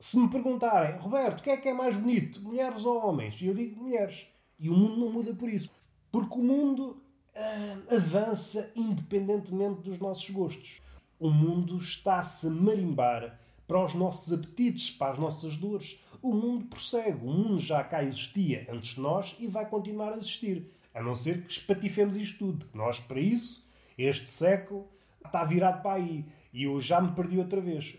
Se 0.00 0.18
me 0.18 0.28
perguntarem, 0.28 0.98
Roberto, 0.98 1.40
o 1.40 1.42
que 1.42 1.50
é 1.50 1.56
que 1.56 1.68
é 1.68 1.72
mais 1.72 1.96
bonito, 1.96 2.40
mulheres 2.40 2.84
ou 2.84 3.04
homens? 3.04 3.36
Eu 3.40 3.54
digo 3.54 3.82
mulheres. 3.82 4.26
E 4.58 4.68
o 4.68 4.74
mundo 4.74 4.96
não 4.96 5.12
muda 5.12 5.34
por 5.34 5.48
isso. 5.48 5.70
Porque 6.10 6.34
o 6.34 6.42
mundo 6.42 7.02
uh, 7.34 7.94
avança 7.94 8.72
independentemente 8.74 9.82
dos 9.82 9.98
nossos 9.98 10.28
gostos. 10.30 10.80
O 11.18 11.30
mundo 11.30 11.76
está-se 11.78 12.46
a 12.46 12.50
marimbar 12.50 13.38
para 13.66 13.84
os 13.84 13.94
nossos 13.94 14.32
apetites, 14.32 14.90
para 14.90 15.12
as 15.12 15.18
nossas 15.18 15.56
dores. 15.56 16.00
O 16.22 16.32
mundo 16.32 16.66
prossegue. 16.66 17.24
O 17.24 17.30
mundo 17.30 17.60
já 17.60 17.82
cá 17.84 18.02
existia 18.02 18.66
antes 18.70 18.94
de 18.94 19.00
nós 19.00 19.36
e 19.38 19.46
vai 19.46 19.68
continuar 19.68 20.12
a 20.12 20.16
existir. 20.16 20.72
A 20.98 21.02
não 21.02 21.14
ser 21.14 21.42
que 21.42 21.52
espatifemos 21.52 22.16
isto 22.16 22.38
tudo. 22.38 22.66
Nós, 22.74 22.98
para 22.98 23.20
isso, 23.20 23.64
este 23.96 24.28
século 24.28 24.88
está 25.24 25.44
virado 25.44 25.80
para 25.80 25.94
aí. 25.94 26.24
E 26.52 26.64
eu 26.64 26.80
já 26.80 27.00
me 27.00 27.12
perdi 27.12 27.38
outra 27.38 27.60
vez. 27.60 27.94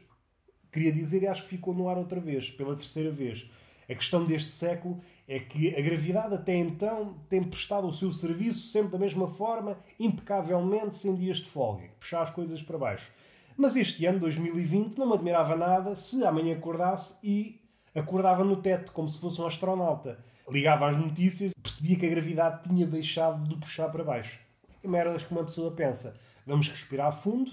Queria 0.70 0.92
dizer, 0.92 1.24
e 1.24 1.28
acho 1.28 1.44
que 1.44 1.50
ficou 1.50 1.74
no 1.74 1.88
ar 1.88 1.98
outra 1.98 2.20
vez, 2.20 2.50
pela 2.50 2.76
terceira 2.76 3.10
vez. 3.10 3.50
A 3.90 3.96
questão 3.96 4.26
deste 4.26 4.52
século 4.52 5.00
é 5.30 5.40
que 5.40 5.74
a 5.74 5.82
gravidade 5.82 6.36
até 6.36 6.54
então 6.56 7.16
tem 7.30 7.42
prestado 7.42 7.88
o 7.88 7.94
seu 7.94 8.12
serviço 8.12 8.68
sempre 8.68 8.92
da 8.92 9.00
mesma 9.00 9.30
forma, 9.30 9.80
impecavelmente, 9.98 10.98
sem 10.98 11.16
dias 11.16 11.38
de 11.38 11.50
folga, 11.50 11.88
puxar 11.98 12.24
as 12.24 12.30
coisas 12.32 12.62
para 12.62 12.78
baixo. 12.78 13.10
Mas 13.56 13.78
este 13.78 14.06
ano, 14.06 14.20
2020, 14.20 14.98
não 14.98 15.08
me 15.08 15.14
admirava 15.14 15.56
nada 15.56 15.96
se 15.96 16.22
amanhã 16.26 16.54
acordasse 16.54 17.16
e 17.24 17.62
acordava 17.96 18.44
no 18.44 18.58
teto, 18.58 18.92
como 18.92 19.08
se 19.08 19.20
fosse 19.22 19.42
um 19.42 19.48
astronauta. 19.48 20.20
Ligava 20.50 20.90
às 20.90 20.98
notícias, 20.98 21.54
percebia 21.62 21.98
que 21.98 22.06
a 22.06 22.10
gravidade 22.10 22.64
tinha 22.68 22.86
deixado 22.86 23.48
de 23.48 23.56
puxar 23.58 23.90
para 23.90 24.04
baixo. 24.04 24.40
E 24.84 24.88
merdas 24.88 25.24
que 25.24 25.32
uma 25.32 25.44
pessoa 25.44 25.72
pensa. 25.72 26.20
Vamos 26.46 26.70
respirar 26.70 27.12
fundo. 27.12 27.52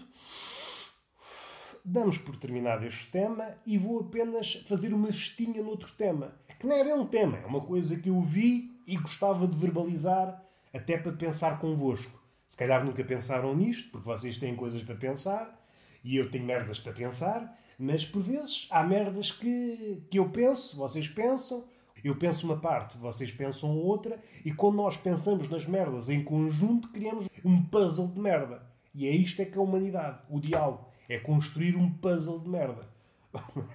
Damos 1.84 2.18
por 2.18 2.36
terminado 2.36 2.84
este 2.84 3.06
tema 3.10 3.54
e 3.64 3.78
vou 3.78 4.00
apenas 4.00 4.54
fazer 4.66 4.92
uma 4.92 5.08
festinha 5.08 5.62
noutro 5.62 5.92
tema 5.92 6.34
que 6.58 6.66
não 6.66 6.76
é 6.76 6.84
bem 6.84 6.94
um 6.94 7.06
tema, 7.06 7.38
é 7.38 7.46
uma 7.46 7.60
coisa 7.60 7.98
que 7.98 8.08
eu 8.08 8.20
vi 8.20 8.80
e 8.86 8.96
gostava 8.96 9.46
de 9.46 9.56
verbalizar 9.56 10.42
até 10.72 10.96
para 10.96 11.12
pensar 11.12 11.58
convosco. 11.58 12.20
Se 12.46 12.56
calhar 12.56 12.84
nunca 12.84 13.04
pensaram 13.04 13.54
nisto, 13.54 13.90
porque 13.90 14.06
vocês 14.06 14.38
têm 14.38 14.54
coisas 14.56 14.82
para 14.82 14.94
pensar 14.94 15.62
e 16.02 16.16
eu 16.16 16.30
tenho 16.30 16.44
merdas 16.44 16.78
para 16.78 16.92
pensar, 16.92 17.58
mas 17.78 18.04
por 18.04 18.22
vezes 18.22 18.66
há 18.70 18.82
merdas 18.82 19.32
que, 19.32 20.02
que 20.10 20.18
eu 20.18 20.30
penso, 20.30 20.76
vocês 20.76 21.08
pensam, 21.08 21.64
eu 22.04 22.16
penso 22.16 22.46
uma 22.46 22.58
parte, 22.58 22.98
vocês 22.98 23.30
pensam 23.30 23.76
outra, 23.76 24.18
e 24.44 24.52
quando 24.52 24.76
nós 24.76 24.96
pensamos 24.96 25.48
nas 25.48 25.66
merdas 25.66 26.08
em 26.08 26.22
conjunto, 26.22 26.90
criamos 26.90 27.26
um 27.44 27.62
puzzle 27.62 28.08
de 28.08 28.20
merda. 28.20 28.62
E 28.94 29.06
é 29.06 29.10
isto 29.10 29.42
é 29.42 29.44
que 29.44 29.56
é 29.56 29.60
a 29.60 29.64
humanidade, 29.64 30.20
o 30.30 30.40
diálogo. 30.40 30.86
É 31.08 31.18
construir 31.18 31.76
um 31.76 31.90
puzzle 31.90 32.40
de 32.40 32.48
merda. 32.48 32.88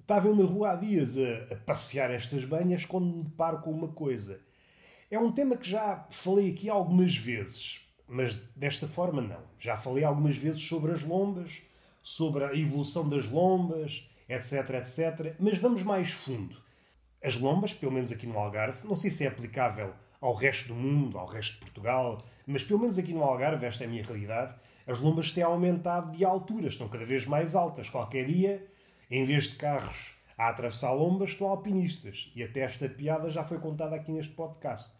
Estava 0.00 0.28
eu 0.28 0.36
na 0.36 0.44
rua 0.44 0.72
há 0.72 0.76
dias 0.76 1.16
a, 1.16 1.54
a 1.54 1.56
passear 1.56 2.10
estas 2.10 2.44
banhas 2.44 2.84
quando 2.84 3.06
me 3.06 3.22
deparo 3.24 3.60
com 3.60 3.70
uma 3.70 3.88
coisa. 3.88 4.40
É 5.10 5.18
um 5.18 5.32
tema 5.32 5.56
que 5.56 5.68
já 5.68 6.06
falei 6.10 6.50
aqui 6.50 6.68
algumas 6.68 7.16
vezes, 7.16 7.80
mas 8.06 8.36
desta 8.56 8.86
forma 8.86 9.22
não. 9.22 9.40
Já 9.58 9.76
falei 9.76 10.04
algumas 10.04 10.36
vezes 10.36 10.62
sobre 10.62 10.92
as 10.92 11.02
lombas, 11.02 11.52
sobre 12.02 12.44
a 12.44 12.54
evolução 12.54 13.08
das 13.08 13.26
lombas, 13.26 14.06
etc, 14.28 14.70
etc. 14.70 15.36
Mas 15.38 15.56
vamos 15.56 15.82
mais 15.82 16.10
fundo. 16.10 16.63
As 17.24 17.36
lombas, 17.36 17.72
pelo 17.72 17.90
menos 17.90 18.12
aqui 18.12 18.26
no 18.26 18.38
Algarve, 18.38 18.86
não 18.86 18.94
sei 18.94 19.10
se 19.10 19.24
é 19.24 19.28
aplicável 19.28 19.94
ao 20.20 20.34
resto 20.34 20.68
do 20.68 20.74
mundo, 20.74 21.18
ao 21.18 21.24
resto 21.24 21.54
de 21.54 21.60
Portugal, 21.60 22.22
mas 22.46 22.62
pelo 22.62 22.80
menos 22.80 22.98
aqui 22.98 23.14
no 23.14 23.24
Algarve, 23.24 23.64
esta 23.64 23.82
é 23.82 23.86
a 23.86 23.90
minha 23.90 24.04
realidade, 24.04 24.54
as 24.86 25.00
lombas 25.00 25.30
têm 25.30 25.42
aumentado 25.42 26.14
de 26.14 26.22
altura, 26.22 26.68
estão 26.68 26.86
cada 26.86 27.06
vez 27.06 27.24
mais 27.24 27.54
altas. 27.54 27.88
Qualquer 27.88 28.26
dia, 28.26 28.66
em 29.10 29.24
vez 29.24 29.44
de 29.44 29.56
carros 29.56 30.12
a 30.36 30.50
atravessar 30.50 30.92
lombas, 30.92 31.30
estão 31.30 31.48
alpinistas. 31.48 32.30
E 32.36 32.42
até 32.42 32.60
esta 32.60 32.90
piada 32.90 33.30
já 33.30 33.42
foi 33.42 33.58
contada 33.58 33.96
aqui 33.96 34.12
neste 34.12 34.34
podcast. 34.34 34.92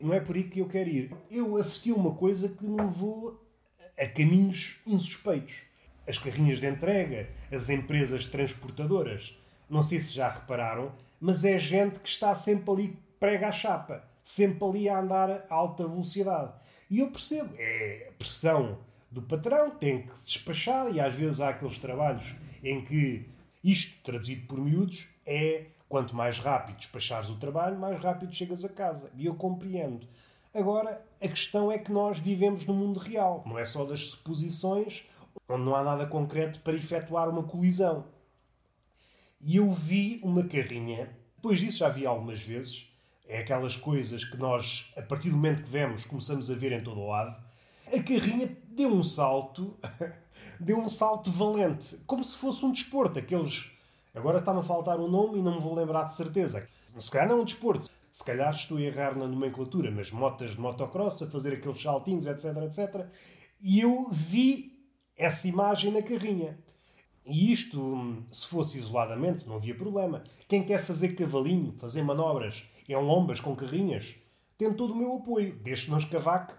Não 0.00 0.14
é 0.14 0.20
por 0.20 0.36
aí 0.36 0.44
que 0.44 0.60
eu 0.60 0.68
quero 0.68 0.88
ir. 0.88 1.12
Eu 1.30 1.54
assisti 1.58 1.90
a 1.90 1.94
uma 1.94 2.14
coisa 2.14 2.48
que 2.48 2.64
me 2.64 2.80
levou 2.80 3.46
a 4.00 4.06
caminhos 4.06 4.80
insuspeitos. 4.86 5.64
As 6.06 6.16
carrinhas 6.16 6.60
de 6.60 6.66
entrega, 6.66 7.28
as 7.52 7.68
empresas 7.68 8.24
transportadoras. 8.24 9.38
Não 9.68 9.82
sei 9.82 10.00
se 10.00 10.14
já 10.14 10.30
repararam, 10.30 10.90
mas 11.20 11.44
é 11.44 11.58
gente 11.58 11.98
que 11.98 12.08
está 12.08 12.34
sempre 12.34 12.70
ali 12.70 12.98
prega 13.18 13.48
a 13.48 13.52
chapa, 13.52 14.04
sempre 14.22 14.64
ali 14.64 14.88
a 14.88 14.98
andar 14.98 15.30
a 15.48 15.54
alta 15.54 15.86
velocidade. 15.86 16.52
E 16.90 17.00
eu 17.00 17.10
percebo, 17.10 17.54
é 17.58 18.10
pressão 18.18 18.78
do 19.10 19.22
patrão, 19.22 19.70
tem 19.70 20.02
que 20.02 20.12
despachar, 20.24 20.90
e 20.92 21.00
às 21.00 21.12
vezes 21.14 21.40
há 21.40 21.50
aqueles 21.50 21.78
trabalhos 21.78 22.34
em 22.62 22.84
que 22.84 23.28
isto, 23.62 24.02
traduzido 24.02 24.46
por 24.46 24.58
miúdos, 24.58 25.08
é 25.26 25.66
quanto 25.88 26.14
mais 26.14 26.38
rápido 26.38 26.76
despachares 26.76 27.28
o 27.28 27.36
trabalho, 27.36 27.78
mais 27.78 28.00
rápido 28.00 28.34
chegas 28.34 28.64
a 28.64 28.68
casa. 28.68 29.10
E 29.16 29.26
eu 29.26 29.34
compreendo. 29.34 30.06
Agora, 30.54 31.02
a 31.20 31.28
questão 31.28 31.70
é 31.70 31.78
que 31.78 31.92
nós 31.92 32.18
vivemos 32.18 32.66
no 32.66 32.74
mundo 32.74 32.98
real, 32.98 33.42
não 33.46 33.58
é 33.58 33.64
só 33.64 33.84
das 33.84 34.08
suposições, 34.10 35.04
onde 35.48 35.64
não 35.64 35.74
há 35.74 35.82
nada 35.82 36.06
concreto 36.06 36.60
para 36.60 36.74
efetuar 36.74 37.28
uma 37.28 37.42
colisão. 37.42 38.04
E 39.40 39.56
eu 39.56 39.70
vi 39.70 40.20
uma 40.22 40.42
carrinha, 40.44 41.16
depois 41.36 41.60
disso 41.60 41.78
já 41.78 41.88
vi 41.88 42.04
algumas 42.04 42.40
vezes, 42.40 42.92
é 43.28 43.38
aquelas 43.38 43.76
coisas 43.76 44.24
que 44.24 44.36
nós, 44.36 44.92
a 44.96 45.02
partir 45.02 45.30
do 45.30 45.36
momento 45.36 45.62
que 45.62 45.68
vemos, 45.68 46.04
começamos 46.06 46.50
a 46.50 46.54
ver 46.54 46.72
em 46.72 46.82
todo 46.82 47.00
o 47.00 47.08
lado. 47.08 47.36
A 47.86 48.02
carrinha 48.02 48.56
deu 48.70 48.88
um 48.88 49.04
salto, 49.04 49.76
deu 50.58 50.78
um 50.78 50.88
salto 50.88 51.30
valente, 51.30 51.98
como 52.06 52.24
se 52.24 52.36
fosse 52.36 52.64
um 52.64 52.72
desporto. 52.72 53.18
Aqueles. 53.18 53.70
Agora 54.14 54.38
está-me 54.38 54.60
a 54.60 54.62
faltar 54.62 54.98
um 54.98 55.08
nome 55.08 55.38
e 55.38 55.42
não 55.42 55.56
me 55.56 55.60
vou 55.60 55.74
lembrar 55.74 56.04
de 56.04 56.14
certeza. 56.14 56.66
Se 56.98 57.10
calhar 57.10 57.28
não 57.28 57.38
é 57.38 57.42
um 57.42 57.44
desporto. 57.44 57.88
Se 58.10 58.24
calhar 58.24 58.52
estou 58.52 58.78
a 58.78 58.82
errar 58.82 59.16
na 59.16 59.28
nomenclatura, 59.28 59.90
mas 59.90 60.10
motas 60.10 60.52
de 60.52 60.60
motocross, 60.60 61.22
a 61.22 61.30
fazer 61.30 61.52
aqueles 61.52 61.80
saltinhos, 61.80 62.26
etc, 62.26 62.56
etc. 62.64 63.06
E 63.60 63.78
eu 63.78 64.08
vi 64.10 64.72
essa 65.16 65.46
imagem 65.46 65.92
na 65.92 66.02
carrinha. 66.02 66.58
E 67.28 67.52
isto, 67.52 68.24
se 68.30 68.46
fosse 68.46 68.78
isoladamente, 68.78 69.46
não 69.46 69.56
havia 69.56 69.74
problema. 69.74 70.24
Quem 70.48 70.64
quer 70.64 70.82
fazer 70.82 71.10
cavalinho, 71.10 71.74
fazer 71.78 72.02
manobras 72.02 72.64
em 72.88 72.96
lombas 72.96 73.38
com 73.38 73.54
carrinhas, 73.54 74.14
tem 74.56 74.72
todo 74.72 74.94
o 74.94 74.96
meu 74.96 75.16
apoio, 75.16 75.54
desde 75.62 75.84
que 75.84 75.90
não 75.90 75.98
escavaque 75.98 76.54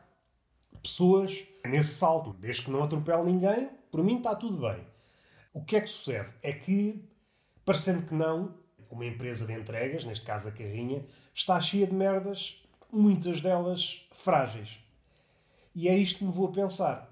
pessoas 0.83 1.43
nesse 1.65 1.95
salto, 1.95 2.33
desde 2.33 2.65
que 2.65 2.71
não 2.71 2.83
atropele 2.83 3.23
ninguém, 3.23 3.69
por 3.91 4.03
mim 4.03 4.17
está 4.17 4.35
tudo 4.35 4.57
bem. 4.59 4.79
O 5.51 5.65
que 5.65 5.75
é 5.75 5.81
que 5.81 5.87
sucede? 5.87 6.29
É 6.43 6.53
que, 6.53 7.03
parecendo 7.65 8.05
que 8.05 8.13
não, 8.13 8.53
uma 8.91 9.05
empresa 9.05 9.47
de 9.47 9.53
entregas, 9.53 10.05
neste 10.05 10.23
caso 10.23 10.49
a 10.49 10.51
carrinha, 10.51 11.03
está 11.33 11.59
cheia 11.59 11.87
de 11.87 11.93
merdas, 11.93 12.63
muitas 12.91 13.41
delas 13.41 14.07
frágeis. 14.13 14.79
E 15.73 15.89
é 15.89 15.97
isto 15.97 16.19
que 16.19 16.25
me 16.25 16.31
vou 16.31 16.47
a 16.47 16.51
pensar. 16.51 17.08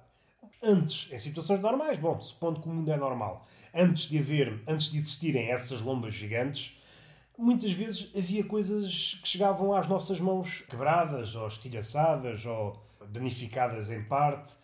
Antes, 0.62 1.12
em 1.12 1.18
situações 1.18 1.60
normais, 1.60 2.00
bom, 2.00 2.20
supondo 2.20 2.62
que 2.62 2.68
o 2.68 2.72
mundo 2.72 2.92
é 2.92 2.98
normal, 2.98 3.46
antes 3.74 4.10
de 4.10 4.18
haver, 4.18 4.64
antes 4.68 4.92
de 4.92 4.98
existirem 4.98 5.50
essas 5.52 5.82
lombas 5.82 6.16
gigantes, 6.16 6.76
muitas 7.38 7.72
vezes 7.72 8.12
havia 8.16 8.44
coisas 8.44 9.20
que 9.22 9.30
chegavam 9.30 9.74
às 9.74 9.88
nossas 9.88 10.20
mãos 10.20 10.64
quebradas, 10.68 11.36
ou 11.36 11.48
estilhaçadas, 11.48 12.46
ou 12.46 12.82
danificadas 13.10 13.92
em 13.92 14.04
parte. 14.04 14.56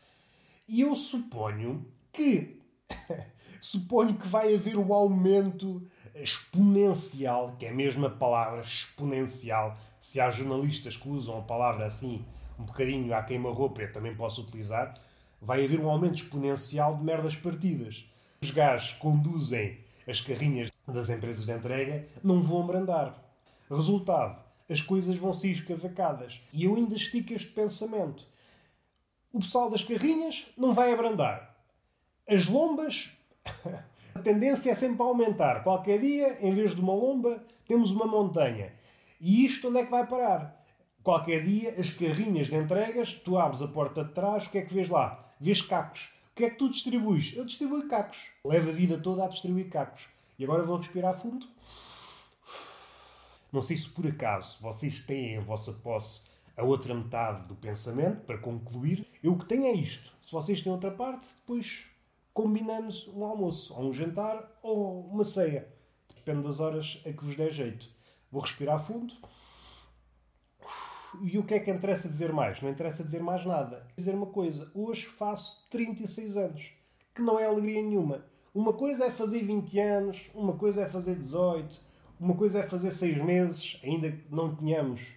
E 0.67 0.81
eu 0.81 0.95
suponho 0.95 1.85
que 2.11 2.59
suponho 3.61 4.15
que 4.15 4.27
vai 4.27 4.55
haver 4.55 4.77
o 4.77 4.93
aumento 4.93 5.87
exponencial, 6.15 7.55
que 7.57 7.65
é 7.65 7.69
a 7.69 7.73
mesma 7.73 8.09
palavra 8.09 8.61
exponencial. 8.61 9.77
Se 9.99 10.19
há 10.19 10.29
jornalistas 10.31 10.97
que 10.97 11.07
usam 11.07 11.39
a 11.39 11.41
palavra 11.41 11.85
assim, 11.85 12.25
um 12.59 12.65
bocadinho 12.65 13.13
à 13.13 13.23
queima-roupa, 13.23 13.81
eu 13.81 13.91
também 13.91 14.15
posso 14.15 14.41
utilizar. 14.41 14.99
Vai 15.43 15.65
haver 15.65 15.79
um 15.79 15.89
aumento 15.89 16.15
exponencial 16.15 16.95
de 16.95 17.03
merdas 17.03 17.35
partidas. 17.35 18.05
Os 18.41 18.51
gajos 18.51 18.93
conduzem 18.93 19.83
as 20.07 20.21
carrinhas 20.21 20.71
das 20.87 21.09
empresas 21.09 21.45
de 21.45 21.51
entrega 21.51 22.07
não 22.23 22.41
vão 22.41 22.63
abrandar. 22.63 23.17
Resultado, 23.69 24.41
as 24.69 24.81
coisas 24.81 25.15
vão 25.15 25.33
ser 25.33 25.51
escavacadas. 25.51 26.41
E 26.51 26.65
eu 26.65 26.75
ainda 26.75 26.95
estico 26.95 27.33
este 27.33 27.49
pensamento. 27.49 28.25
O 29.31 29.39
pessoal 29.39 29.69
das 29.69 29.83
carrinhas 29.83 30.45
não 30.57 30.73
vai 30.73 30.93
abrandar. 30.93 31.57
As 32.27 32.47
lombas, 32.47 33.11
a 34.15 34.19
tendência 34.19 34.71
é 34.71 34.75
sempre 34.75 35.01
a 35.01 35.05
aumentar. 35.05 35.63
Qualquer 35.63 35.99
dia, 35.99 36.37
em 36.41 36.53
vez 36.53 36.75
de 36.75 36.81
uma 36.81 36.93
lomba, 36.93 37.43
temos 37.67 37.91
uma 37.91 38.05
montanha. 38.05 38.73
E 39.19 39.45
isto 39.45 39.69
onde 39.69 39.79
é 39.79 39.85
que 39.85 39.91
vai 39.91 40.05
parar? 40.05 40.63
Qualquer 41.01 41.43
dia, 41.43 41.75
as 41.77 41.91
carrinhas 41.91 42.47
de 42.47 42.55
entregas, 42.55 43.13
tu 43.13 43.37
abres 43.37 43.61
a 43.61 43.67
porta 43.67 44.03
de 44.03 44.13
trás, 44.13 44.45
o 44.45 44.49
que 44.49 44.57
é 44.57 44.61
que 44.61 44.73
vês 44.73 44.87
lá? 44.89 45.22
Vês 45.43 45.61
cacos. 45.61 46.09
O 46.31 46.35
que 46.35 46.45
é 46.45 46.49
que 46.49 46.55
tu 46.55 46.69
distribuis? 46.69 47.33
Eu 47.35 47.43
distribuo 47.43 47.85
cacos. 47.89 48.29
Levo 48.45 48.69
a 48.69 48.71
vida 48.73 48.97
toda 48.97 49.25
a 49.25 49.27
distribuir 49.27 49.69
cacos. 49.69 50.07
E 50.39 50.45
agora 50.45 50.63
vou 50.63 50.77
respirar 50.77 51.19
fundo. 51.19 51.45
Não 53.51 53.61
sei 53.61 53.75
se 53.75 53.89
por 53.89 54.07
acaso 54.07 54.61
vocês 54.61 55.01
têm 55.01 55.37
a 55.37 55.41
vossa 55.41 55.73
posse 55.73 56.23
a 56.55 56.63
outra 56.63 56.95
metade 56.95 57.45
do 57.45 57.55
pensamento 57.55 58.21
para 58.21 58.37
concluir. 58.37 59.05
Eu 59.21 59.33
o 59.33 59.37
que 59.37 59.45
tenho 59.45 59.65
é 59.65 59.73
isto. 59.73 60.13
Se 60.21 60.31
vocês 60.31 60.61
têm 60.61 60.71
outra 60.71 60.91
parte, 60.91 61.27
depois 61.41 61.87
combinamos 62.33 63.09
um 63.09 63.25
almoço, 63.25 63.73
ou 63.73 63.89
um 63.89 63.93
jantar, 63.93 64.49
ou 64.63 65.07
uma 65.07 65.25
ceia. 65.25 65.67
Depende 66.15 66.47
das 66.47 66.61
horas 66.61 67.01
a 67.05 67.11
que 67.11 67.25
vos 67.25 67.35
der 67.35 67.51
jeito. 67.51 67.89
Vou 68.31 68.41
respirar 68.41 68.81
fundo. 68.81 69.13
E 71.21 71.37
o 71.37 71.43
que 71.43 71.53
é 71.53 71.59
que 71.59 71.71
interessa 71.71 72.09
dizer 72.09 72.33
mais? 72.33 72.61
Não 72.61 72.69
interessa 72.69 73.03
dizer 73.03 73.21
mais 73.21 73.45
nada. 73.45 73.85
Dizer 73.95 74.15
uma 74.15 74.25
coisa. 74.25 74.71
Hoje 74.73 75.05
faço 75.05 75.67
36 75.69 76.37
anos. 76.37 76.71
Que 77.13 77.21
não 77.21 77.39
é 77.39 77.45
alegria 77.45 77.81
nenhuma. 77.81 78.25
Uma 78.53 78.73
coisa 78.73 79.05
é 79.05 79.11
fazer 79.11 79.43
20 79.43 79.79
anos, 79.79 80.21
uma 80.33 80.53
coisa 80.53 80.83
é 80.83 80.89
fazer 80.89 81.15
18, 81.15 81.75
uma 82.19 82.35
coisa 82.35 82.59
é 82.59 82.63
fazer 82.63 82.91
6 82.91 83.17
meses, 83.17 83.79
ainda 83.83 84.11
que 84.11 84.23
não 84.29 84.55
tenhamos 84.55 85.07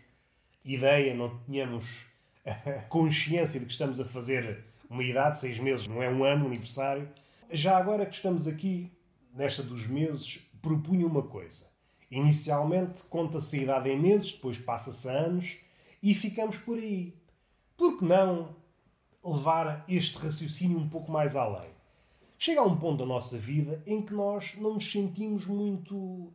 ideia, 0.64 1.14
não 1.14 1.38
tenhamos 1.40 2.06
consciência 2.88 3.60
de 3.60 3.66
que 3.66 3.72
estamos 3.72 4.00
a 4.00 4.06
fazer 4.06 4.64
uma 4.88 5.04
idade, 5.04 5.38
6 5.38 5.58
meses, 5.58 5.86
não 5.86 6.02
é 6.02 6.08
um 6.08 6.24
ano, 6.24 6.44
um 6.44 6.48
aniversário. 6.48 7.06
Já 7.50 7.76
agora 7.76 8.06
que 8.06 8.14
estamos 8.14 8.46
aqui, 8.46 8.90
nesta 9.34 9.62
dos 9.62 9.86
meses, 9.86 10.48
propunha 10.62 11.06
uma 11.06 11.22
coisa. 11.22 11.66
Inicialmente 12.10 13.04
conta-se 13.04 13.58
a 13.58 13.62
idade 13.62 13.90
em 13.90 14.00
meses, 14.00 14.32
depois 14.32 14.56
passa-se 14.56 15.06
a 15.10 15.12
anos 15.12 15.58
e 16.06 16.14
ficamos 16.14 16.56
por 16.58 16.78
aí. 16.78 17.12
Por 17.76 17.98
que 17.98 18.04
não 18.04 18.54
levar 19.24 19.84
este 19.88 20.16
raciocínio 20.16 20.78
um 20.78 20.88
pouco 20.88 21.10
mais 21.10 21.34
além? 21.34 21.68
Chega 22.38 22.60
a 22.60 22.64
um 22.64 22.76
ponto 22.78 22.98
da 22.98 23.06
nossa 23.06 23.36
vida 23.36 23.82
em 23.84 24.00
que 24.00 24.14
nós 24.14 24.54
não 24.56 24.74
nos 24.74 24.88
sentimos 24.88 25.46
muito. 25.46 26.32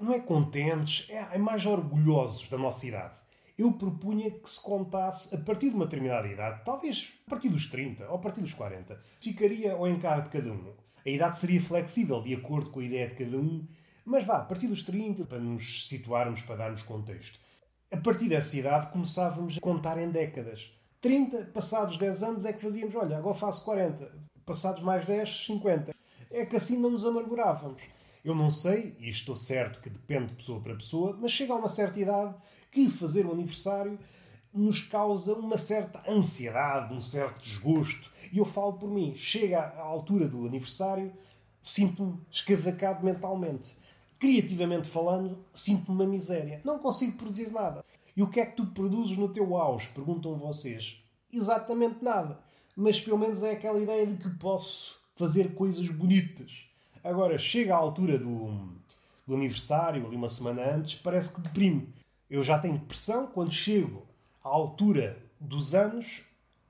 não 0.00 0.12
é 0.12 0.20
contentes, 0.20 1.10
é, 1.10 1.26
é 1.32 1.38
mais 1.38 1.66
orgulhosos 1.66 2.48
da 2.48 2.56
nossa 2.56 2.86
idade. 2.86 3.16
Eu 3.58 3.72
propunha 3.72 4.30
que 4.30 4.48
se 4.48 4.62
contasse 4.62 5.34
a 5.34 5.38
partir 5.38 5.70
de 5.70 5.74
uma 5.74 5.86
determinada 5.86 6.28
idade, 6.28 6.62
talvez 6.64 7.12
a 7.26 7.30
partir 7.30 7.48
dos 7.48 7.66
30 7.66 8.08
ou 8.08 8.14
a 8.14 8.18
partir 8.18 8.42
dos 8.42 8.54
40, 8.54 8.96
ficaria 9.18 9.72
ao 9.72 9.88
encargo 9.88 10.28
de 10.28 10.38
cada 10.38 10.52
um. 10.52 10.72
A 11.04 11.10
idade 11.10 11.36
seria 11.36 11.60
flexível 11.60 12.22
de 12.22 12.32
acordo 12.32 12.70
com 12.70 12.78
a 12.78 12.84
ideia 12.84 13.08
de 13.08 13.16
cada 13.16 13.36
um, 13.38 13.66
mas 14.04 14.24
vá, 14.24 14.36
a 14.36 14.44
partir 14.44 14.68
dos 14.68 14.84
30, 14.84 15.24
para 15.24 15.40
nos 15.40 15.88
situarmos, 15.88 16.42
para 16.42 16.54
darmos 16.54 16.84
contexto. 16.84 17.42
A 17.94 17.96
partir 17.96 18.28
dessa 18.28 18.56
idade 18.56 18.90
começávamos 18.90 19.56
a 19.56 19.60
contar 19.60 19.98
em 19.98 20.10
décadas. 20.10 20.68
30, 21.00 21.44
passados 21.54 21.96
10 21.96 22.22
anos, 22.24 22.44
é 22.44 22.52
que 22.52 22.60
fazíamos, 22.60 22.92
olha, 22.96 23.16
agora 23.16 23.36
faço 23.36 23.64
40 23.64 24.10
passados 24.44 24.82
mais 24.82 25.06
10, 25.06 25.46
50. 25.46 25.94
É 26.28 26.44
que 26.44 26.56
assim 26.56 26.76
não 26.76 26.90
nos 26.90 27.04
amargurávamos. 27.04 27.82
Eu 28.24 28.34
não 28.34 28.50
sei, 28.50 28.96
e 28.98 29.08
estou 29.08 29.36
certo 29.36 29.80
que 29.80 29.88
depende 29.88 30.26
de 30.26 30.34
pessoa 30.34 30.60
para 30.60 30.74
pessoa, 30.74 31.16
mas 31.20 31.30
chega 31.30 31.52
a 31.52 31.56
uma 31.56 31.68
certa 31.68 32.00
idade 32.00 32.34
que 32.72 32.88
fazer 32.88 33.26
o 33.26 33.32
aniversário 33.32 33.96
nos 34.52 34.80
causa 34.80 35.32
uma 35.34 35.56
certa 35.56 36.02
ansiedade, 36.10 36.92
um 36.92 37.00
certo 37.00 37.44
desgosto. 37.44 38.10
E 38.32 38.38
eu 38.38 38.44
falo 38.44 38.72
por 38.72 38.90
mim, 38.90 39.14
chega 39.14 39.60
à 39.60 39.82
altura 39.82 40.26
do 40.26 40.44
aniversário, 40.44 41.12
sinto-me 41.62 42.18
escavacado 42.28 43.04
mentalmente. 43.04 43.78
Criativamente 44.24 44.88
falando, 44.88 45.44
sinto-me 45.52 45.96
uma 46.02 46.10
miséria. 46.10 46.60
Não 46.64 46.78
consigo 46.78 47.18
produzir 47.18 47.50
nada. 47.50 47.84
E 48.16 48.22
o 48.22 48.30
que 48.30 48.40
é 48.40 48.46
que 48.46 48.56
tu 48.56 48.66
produzes 48.66 49.16
no 49.16 49.28
teu 49.28 49.56
auge? 49.56 49.88
Perguntam 49.88 50.36
vocês. 50.36 51.02
Exatamente 51.32 52.02
nada 52.02 52.38
mas 52.76 53.00
pelo 53.00 53.18
menos 53.18 53.42
é 53.42 53.52
aquela 53.52 53.78
ideia 53.78 54.06
de 54.06 54.16
que 54.16 54.28
posso 54.30 54.96
fazer 55.16 55.54
coisas 55.54 55.86
bonitas. 55.88 56.66
Agora, 57.02 57.38
chega 57.38 57.74
à 57.74 57.76
altura 57.76 58.18
do, 58.18 58.68
do 59.26 59.34
aniversário, 59.34 60.06
ali 60.06 60.16
uma 60.16 60.28
semana 60.28 60.74
antes, 60.74 60.94
parece 60.96 61.34
que 61.34 61.40
deprime. 61.40 61.88
Eu 62.28 62.42
já 62.42 62.58
tenho 62.58 62.78
depressão 62.78 63.26
quando 63.26 63.52
chego 63.52 64.02
à 64.42 64.48
altura 64.48 65.18
dos 65.38 65.74
anos, 65.74 66.22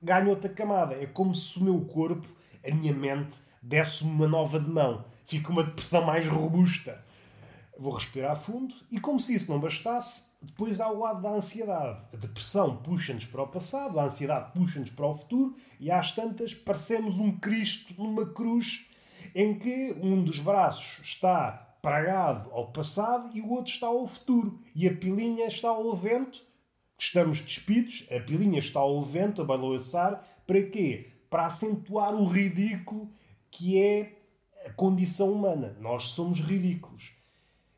ganho 0.02 0.28
outra 0.28 0.50
camada. 0.50 0.94
É 0.94 1.06
como 1.06 1.34
se 1.34 1.58
o 1.58 1.64
meu 1.64 1.80
corpo, 1.82 2.28
a 2.66 2.74
minha 2.74 2.92
mente, 2.92 3.36
desse-me 3.62 4.10
uma 4.10 4.28
nova 4.28 4.60
de 4.60 4.68
mão. 4.68 5.04
Fica 5.24 5.50
uma 5.50 5.64
depressão 5.64 6.04
mais 6.04 6.28
robusta. 6.28 7.02
Vou 7.78 7.92
respirar 7.92 8.36
fundo 8.36 8.74
e, 8.90 9.00
como 9.00 9.18
se 9.18 9.34
isso 9.34 9.50
não 9.50 9.60
bastasse, 9.60 10.26
depois 10.40 10.80
há 10.80 10.88
o 10.88 10.98
lado 10.98 11.22
da 11.22 11.30
ansiedade. 11.30 12.00
A 12.12 12.16
depressão 12.16 12.76
puxa-nos 12.76 13.24
para 13.24 13.42
o 13.42 13.48
passado, 13.48 13.98
a 13.98 14.04
ansiedade 14.04 14.52
puxa-nos 14.52 14.90
para 14.90 15.06
o 15.06 15.14
futuro 15.14 15.56
e 15.80 15.90
às 15.90 16.12
tantas 16.12 16.54
parecemos 16.54 17.18
um 17.18 17.32
Cristo 17.32 17.94
numa 17.98 18.26
cruz 18.26 18.86
em 19.34 19.58
que 19.58 19.96
um 20.00 20.22
dos 20.22 20.38
braços 20.38 21.00
está 21.02 21.76
pregado 21.82 22.50
ao 22.52 22.72
passado 22.72 23.30
e 23.36 23.40
o 23.40 23.50
outro 23.50 23.72
está 23.72 23.88
ao 23.88 24.06
futuro. 24.06 24.60
E 24.74 24.88
a 24.88 24.94
pilinha 24.94 25.46
está 25.46 25.68
ao 25.68 25.94
vento, 25.94 26.42
estamos 26.98 27.40
despidos, 27.40 28.06
a 28.10 28.20
pilinha 28.20 28.58
está 28.58 28.80
ao 28.80 29.02
vento, 29.02 29.42
a 29.42 29.44
balançar, 29.44 30.24
para 30.46 30.62
quê? 30.62 31.12
Para 31.28 31.46
acentuar 31.46 32.14
o 32.14 32.24
ridículo 32.24 33.10
que 33.50 33.78
é 33.80 34.18
a 34.64 34.72
condição 34.72 35.32
humana. 35.32 35.76
Nós 35.80 36.04
somos 36.04 36.40
ridículos. 36.40 37.13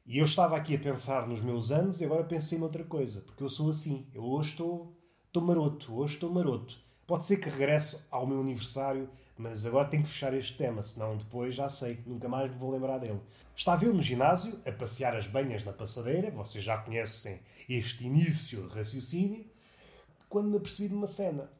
E 0.08 0.18
eu 0.18 0.24
estava 0.24 0.56
aqui 0.56 0.76
a 0.76 0.78
pensar 0.78 1.26
nos 1.26 1.42
meus 1.42 1.72
anos 1.72 2.00
e 2.00 2.04
agora 2.04 2.22
pensei 2.22 2.56
noutra 2.56 2.84
coisa, 2.84 3.22
porque 3.22 3.42
eu 3.42 3.48
sou 3.48 3.70
assim. 3.70 4.06
Eu 4.14 4.22
hoje 4.22 4.50
estou, 4.50 4.96
estou 5.26 5.42
maroto, 5.42 5.92
hoje 5.92 6.14
estou 6.14 6.30
maroto. 6.32 6.78
Pode 7.08 7.24
ser 7.24 7.38
que 7.38 7.50
regresse 7.50 8.06
ao 8.08 8.24
meu 8.24 8.40
aniversário, 8.40 9.10
mas 9.36 9.66
agora 9.66 9.88
tenho 9.88 10.04
que 10.04 10.08
fechar 10.10 10.32
este 10.32 10.56
tema, 10.56 10.80
senão 10.84 11.16
depois 11.16 11.56
já 11.56 11.68
sei, 11.68 11.98
nunca 12.06 12.28
mais 12.28 12.48
me 12.52 12.56
vou 12.56 12.70
lembrar 12.70 12.98
dele. 12.98 13.20
Estava 13.56 13.84
eu 13.84 13.92
no 13.92 14.00
ginásio, 14.00 14.60
a 14.64 14.70
passear 14.70 15.16
as 15.16 15.26
banhas 15.26 15.64
na 15.64 15.72
passadeira, 15.72 16.30
vocês 16.30 16.62
já 16.62 16.78
conhecem 16.78 17.40
este 17.68 18.04
início 18.04 18.68
de 18.68 18.74
raciocínio, 18.76 19.44
quando 20.28 20.48
me 20.48 20.56
apercebi 20.56 20.88
de 20.88 20.94
uma 20.94 21.08
cena. 21.08 21.50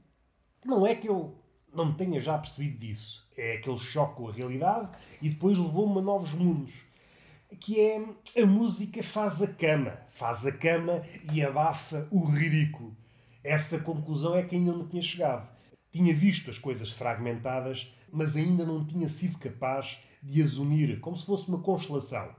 Não 0.65 0.87
é 0.87 0.95
que 0.95 1.09
eu 1.09 1.35
não 1.75 1.93
tenha 1.93 2.21
já 2.21 2.39
percebido 2.39 2.79
disso, 2.79 3.29
é 3.37 3.57
aquele 3.57 3.79
choque 3.79 4.15
com 4.15 4.29
a 4.29 4.33
realidade 4.33 4.97
e 5.21 5.31
depois 5.31 5.59
levou-me 5.59 5.99
a 5.99 6.03
novos 6.03 6.33
mundos 6.33 6.86
que 7.55 7.81
é 7.81 8.43
a 8.43 8.47
música 8.47 9.03
faz 9.03 9.41
a 9.43 9.47
cama, 9.47 9.99
faz 10.09 10.45
a 10.47 10.53
cama 10.53 11.03
e 11.33 11.43
abafa 11.43 12.09
o 12.11 12.25
ridículo. 12.25 12.97
Essa 13.45 13.79
conclusão 13.79 14.35
é 14.35 14.43
que 14.43 14.57
ainda 14.57 14.73
não 14.73 14.89
tinha 14.89 15.03
chegado. 15.03 15.49
Tinha 15.93 16.13
visto 16.13 16.51
as 16.51 16.59
coisas 16.59 16.91
fragmentadas, 16.91 17.95
mas 18.13 18.37
ainda 18.37 18.65
não 18.65 18.85
tinha 18.85 19.09
sido 19.09 19.39
capaz 19.39 19.99
de 20.23 20.43
as 20.43 20.57
unir, 20.57 20.99
como 21.01 21.17
se 21.17 21.25
fosse 21.25 21.49
uma 21.49 21.61
constelação. 21.61 22.35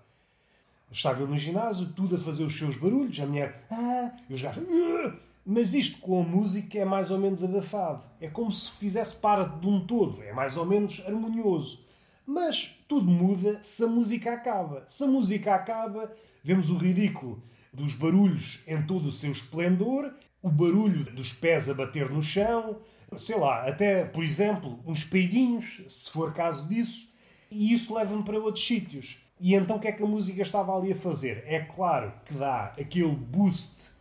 Estava 0.92 1.22
eu 1.22 1.28
no 1.28 1.38
ginásio, 1.38 1.94
tudo 1.94 2.16
a 2.16 2.20
fazer 2.20 2.44
os 2.44 2.58
seus 2.58 2.78
barulhos, 2.78 3.20
a 3.20 3.26
mulher, 3.26 3.66
ah, 3.72 4.12
e 4.30 4.34
os 4.34 4.42
gajos, 4.42 4.64
ah! 4.68 5.16
mas 5.46 5.74
isto 5.74 6.00
com 6.00 6.22
a 6.22 6.24
música 6.24 6.78
é 6.78 6.86
mais 6.86 7.12
ou 7.12 7.18
menos 7.18 7.44
abafado. 7.44 8.04
É 8.20 8.28
como 8.28 8.52
se 8.52 8.72
fizesse 8.72 9.16
parte 9.16 9.60
de 9.60 9.68
um 9.68 9.86
todo, 9.86 10.22
é 10.24 10.34
mais 10.34 10.58
ou 10.58 10.66
menos 10.66 11.02
harmonioso. 11.06 11.87
Mas 12.30 12.76
tudo 12.90 13.10
muda 13.10 13.64
se 13.64 13.86
a 13.86 13.88
música 13.88 14.34
acaba. 14.34 14.84
Se 14.86 15.02
a 15.02 15.08
música 15.08 15.56
acaba, 15.56 16.14
vemos 16.44 16.70
o 16.70 16.78
ridículo 16.78 17.42
dos 17.72 17.94
barulhos 17.96 18.64
em 18.68 18.82
todo 18.82 19.08
o 19.08 19.14
seu 19.14 19.32
esplendor, 19.32 20.14
o 20.42 20.50
barulho 20.50 21.06
dos 21.06 21.32
pés 21.32 21.70
a 21.70 21.74
bater 21.74 22.10
no 22.10 22.22
chão, 22.22 22.82
sei 23.16 23.38
lá, 23.38 23.66
até, 23.66 24.04
por 24.04 24.26
exemplo, 24.26 24.78
uns 24.86 25.06
peidinhos, 25.06 25.82
se 25.88 26.10
for 26.10 26.34
caso 26.34 26.68
disso, 26.68 27.14
e 27.50 27.74
isso 27.74 27.96
leva-me 27.96 28.24
para 28.24 28.38
outros 28.38 28.68
sítios. 28.68 29.18
E 29.40 29.56
então 29.56 29.78
o 29.78 29.80
que 29.80 29.88
é 29.88 29.94
que 29.94 30.04
a 30.04 30.08
música 30.08 30.42
estava 30.42 30.76
ali 30.76 30.92
a 30.92 30.96
fazer? 30.98 31.46
É 31.48 31.62
claro 31.62 32.12
que 32.26 32.34
dá 32.34 32.74
aquele 32.78 33.16
boost 33.16 33.92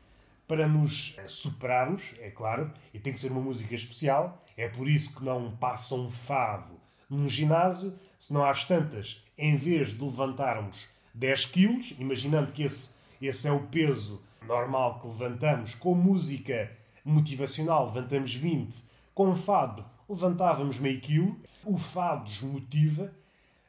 para 0.48 0.66
nos 0.66 1.14
superarmos, 1.28 2.16
é 2.18 2.30
claro, 2.30 2.72
e 2.92 2.98
tem 2.98 3.12
que 3.12 3.20
ser 3.20 3.30
uma 3.30 3.40
música 3.40 3.72
especial. 3.72 4.44
É 4.56 4.68
por 4.68 4.88
isso 4.88 5.14
que 5.14 5.24
não 5.24 5.56
passa 5.56 5.94
um 5.94 6.10
fado 6.10 6.74
num 7.08 7.28
ginásio, 7.28 7.94
se 8.18 8.32
não 8.32 8.44
às 8.44 8.64
tantas, 8.64 9.22
em 9.36 9.56
vez 9.56 9.90
de 9.90 10.02
levantarmos 10.02 10.88
10 11.14 11.44
quilos, 11.46 11.94
imaginando 11.98 12.52
que 12.52 12.62
esse, 12.62 12.90
esse 13.20 13.48
é 13.48 13.52
o 13.52 13.60
peso 13.60 14.22
normal 14.46 15.00
que 15.00 15.06
levantamos, 15.06 15.74
com 15.74 15.94
música 15.94 16.70
motivacional 17.04 17.86
levantamos 17.86 18.34
20, 18.34 18.82
com 19.14 19.34
fado 19.34 19.84
levantávamos 20.08 20.78
meio 20.78 21.00
quilo, 21.00 21.36
o 21.64 21.76
fado 21.76 22.24
desmotiva. 22.24 23.12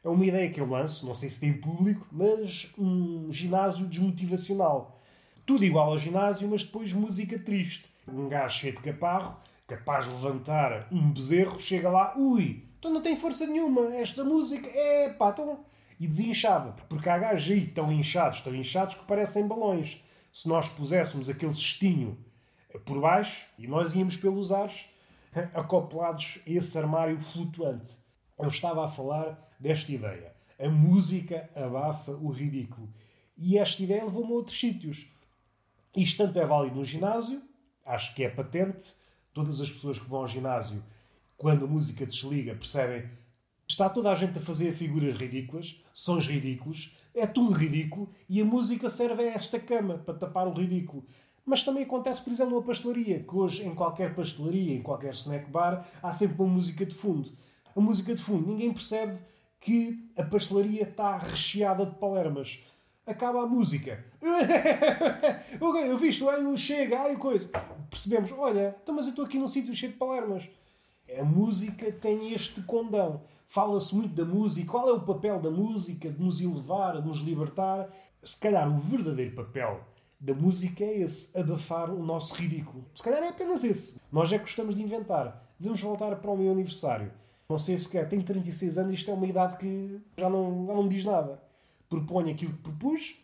É 0.04 0.08
uma 0.08 0.24
ideia 0.24 0.50
que 0.50 0.60
eu 0.60 0.68
lanço, 0.68 1.06
não 1.06 1.14
sei 1.14 1.28
se 1.30 1.40
tem 1.40 1.52
público, 1.52 2.06
mas 2.12 2.72
um 2.78 3.28
ginásio 3.32 3.86
desmotivacional. 3.86 5.00
Tudo 5.44 5.64
igual 5.64 5.90
ao 5.90 5.98
ginásio, 5.98 6.48
mas 6.48 6.62
depois 6.62 6.92
música 6.92 7.38
triste. 7.38 7.88
Um 8.06 8.28
gajo 8.28 8.58
cheio 8.58 8.74
de 8.74 8.80
caparro, 8.80 9.36
capaz 9.66 10.06
de 10.06 10.12
levantar 10.12 10.86
um 10.92 11.10
bezerro, 11.10 11.60
chega 11.60 11.90
lá, 11.90 12.14
ui, 12.16 12.62
então 12.78 12.92
não 12.92 13.00
tem 13.02 13.16
força 13.16 13.46
nenhuma. 13.46 13.94
Esta 13.94 14.24
música 14.24 14.68
é 14.68 15.10
pá, 15.10 15.30
então... 15.30 15.64
E 16.00 16.06
desinchava, 16.06 16.72
porque 16.88 17.08
há 17.08 17.18
gajos 17.18 17.50
aí 17.50 17.66
tão 17.66 17.90
inchados, 17.92 18.40
tão 18.40 18.54
inchados 18.54 18.94
que 18.94 19.04
parecem 19.04 19.48
balões. 19.48 20.00
Se 20.32 20.48
nós 20.48 20.68
puséssemos 20.68 21.28
aquele 21.28 21.52
cestinho 21.52 22.16
por 22.84 23.00
baixo 23.00 23.46
e 23.58 23.66
nós 23.66 23.94
íamos 23.94 24.16
pelos 24.16 24.52
ares 24.52 24.84
acoplados 25.52 26.38
a 26.46 26.50
esse 26.50 26.78
armário 26.78 27.18
flutuante. 27.20 27.90
Eu 28.38 28.46
estava 28.46 28.84
a 28.84 28.88
falar 28.88 29.36
desta 29.58 29.90
ideia. 29.90 30.32
A 30.56 30.68
música 30.68 31.50
abafa 31.56 32.12
o 32.12 32.30
ridículo. 32.30 32.88
E 33.36 33.58
esta 33.58 33.82
ideia 33.82 34.04
levou-me 34.04 34.32
a 34.32 34.36
outros 34.36 34.58
sítios. 34.58 35.10
Isto 35.96 36.24
tanto 36.24 36.38
é 36.38 36.46
válido 36.46 36.76
no 36.76 36.84
ginásio, 36.84 37.42
acho 37.84 38.14
que 38.14 38.22
é 38.22 38.28
patente. 38.28 38.94
Todas 39.32 39.60
as 39.60 39.70
pessoas 39.70 39.98
que 39.98 40.08
vão 40.08 40.20
ao 40.20 40.28
ginásio 40.28 40.82
quando 41.38 41.64
a 41.64 41.68
música 41.68 42.04
desliga, 42.04 42.54
percebem? 42.54 43.08
Está 43.66 43.88
toda 43.88 44.10
a 44.10 44.14
gente 44.14 44.36
a 44.36 44.40
fazer 44.40 44.72
figuras 44.72 45.14
ridículas, 45.14 45.80
sons 45.94 46.26
ridículos, 46.26 46.94
é 47.14 47.26
tudo 47.26 47.52
ridículo 47.52 48.10
e 48.28 48.40
a 48.40 48.44
música 48.44 48.90
serve 48.90 49.22
a 49.22 49.32
esta 49.32 49.60
cama 49.60 49.98
para 49.98 50.14
tapar 50.14 50.48
o 50.48 50.52
ridículo. 50.52 51.06
Mas 51.46 51.62
também 51.62 51.84
acontece, 51.84 52.20
por 52.22 52.30
exemplo, 52.30 52.54
numa 52.54 52.62
pastelaria, 52.62 53.20
que 53.20 53.34
hoje 53.34 53.64
em 53.66 53.74
qualquer 53.74 54.14
pastelaria, 54.14 54.74
em 54.74 54.82
qualquer 54.82 55.14
snack 55.14 55.48
bar, 55.50 55.86
há 56.02 56.12
sempre 56.12 56.42
uma 56.42 56.52
música 56.52 56.84
de 56.84 56.94
fundo. 56.94 57.32
A 57.74 57.80
música 57.80 58.14
de 58.14 58.20
fundo, 58.20 58.48
ninguém 58.48 58.72
percebe 58.72 59.18
que 59.60 60.10
a 60.16 60.24
pastelaria 60.24 60.82
está 60.82 61.16
recheada 61.16 61.86
de 61.86 61.94
palermas. 61.94 62.58
Acaba 63.06 63.44
a 63.44 63.46
música. 63.46 64.04
eu 65.60 65.98
visto, 65.98 66.28
aí 66.28 66.58
chega, 66.58 67.00
aí 67.00 67.16
coisa. 67.16 67.48
Percebemos, 67.88 68.30
olha, 68.32 68.76
então, 68.82 68.94
mas 68.94 69.06
eu 69.06 69.10
estou 69.10 69.24
aqui 69.24 69.38
num 69.38 69.48
sítio 69.48 69.74
cheio 69.74 69.92
de 69.92 69.98
palermas. 69.98 70.44
A 71.16 71.24
música 71.24 71.90
tem 71.92 72.32
este 72.32 72.62
condão. 72.62 73.22
Fala-se 73.46 73.94
muito 73.94 74.14
da 74.14 74.24
música. 74.24 74.70
Qual 74.70 74.88
é 74.88 74.92
o 74.92 75.00
papel 75.00 75.40
da 75.40 75.50
música? 75.50 76.10
De 76.10 76.22
nos 76.22 76.40
elevar, 76.40 77.00
de 77.00 77.06
nos 77.06 77.18
libertar? 77.18 77.88
Se 78.22 78.38
calhar 78.38 78.68
o 78.68 78.78
verdadeiro 78.78 79.34
papel 79.34 79.80
da 80.20 80.34
música 80.34 80.82
é 80.84 81.00
esse, 81.00 81.38
abafar 81.38 81.90
o 81.90 82.04
nosso 82.04 82.34
ridículo. 82.34 82.84
Se 82.94 83.02
calhar 83.02 83.22
é 83.22 83.28
apenas 83.28 83.62
esse. 83.62 84.00
Nós 84.10 84.32
é 84.32 84.38
que 84.38 84.44
gostamos 84.44 84.74
de 84.74 84.82
inventar. 84.82 85.48
Vamos 85.60 85.80
voltar 85.80 86.16
para 86.16 86.30
o 86.30 86.36
meu 86.36 86.50
aniversário. 86.50 87.12
Não 87.48 87.58
sei 87.58 87.78
se 87.78 87.88
quer, 87.88 88.06
tenho 88.08 88.22
36 88.22 88.76
anos, 88.76 88.92
isto 88.92 89.10
é 89.10 89.14
uma 89.14 89.26
idade 89.26 89.56
que 89.56 90.00
já 90.18 90.28
não, 90.28 90.66
já 90.66 90.74
não 90.74 90.82
me 90.82 90.88
diz 90.88 91.04
nada. 91.04 91.42
Proponho 91.88 92.30
aquilo 92.30 92.52
que 92.52 92.58
propus, 92.58 93.14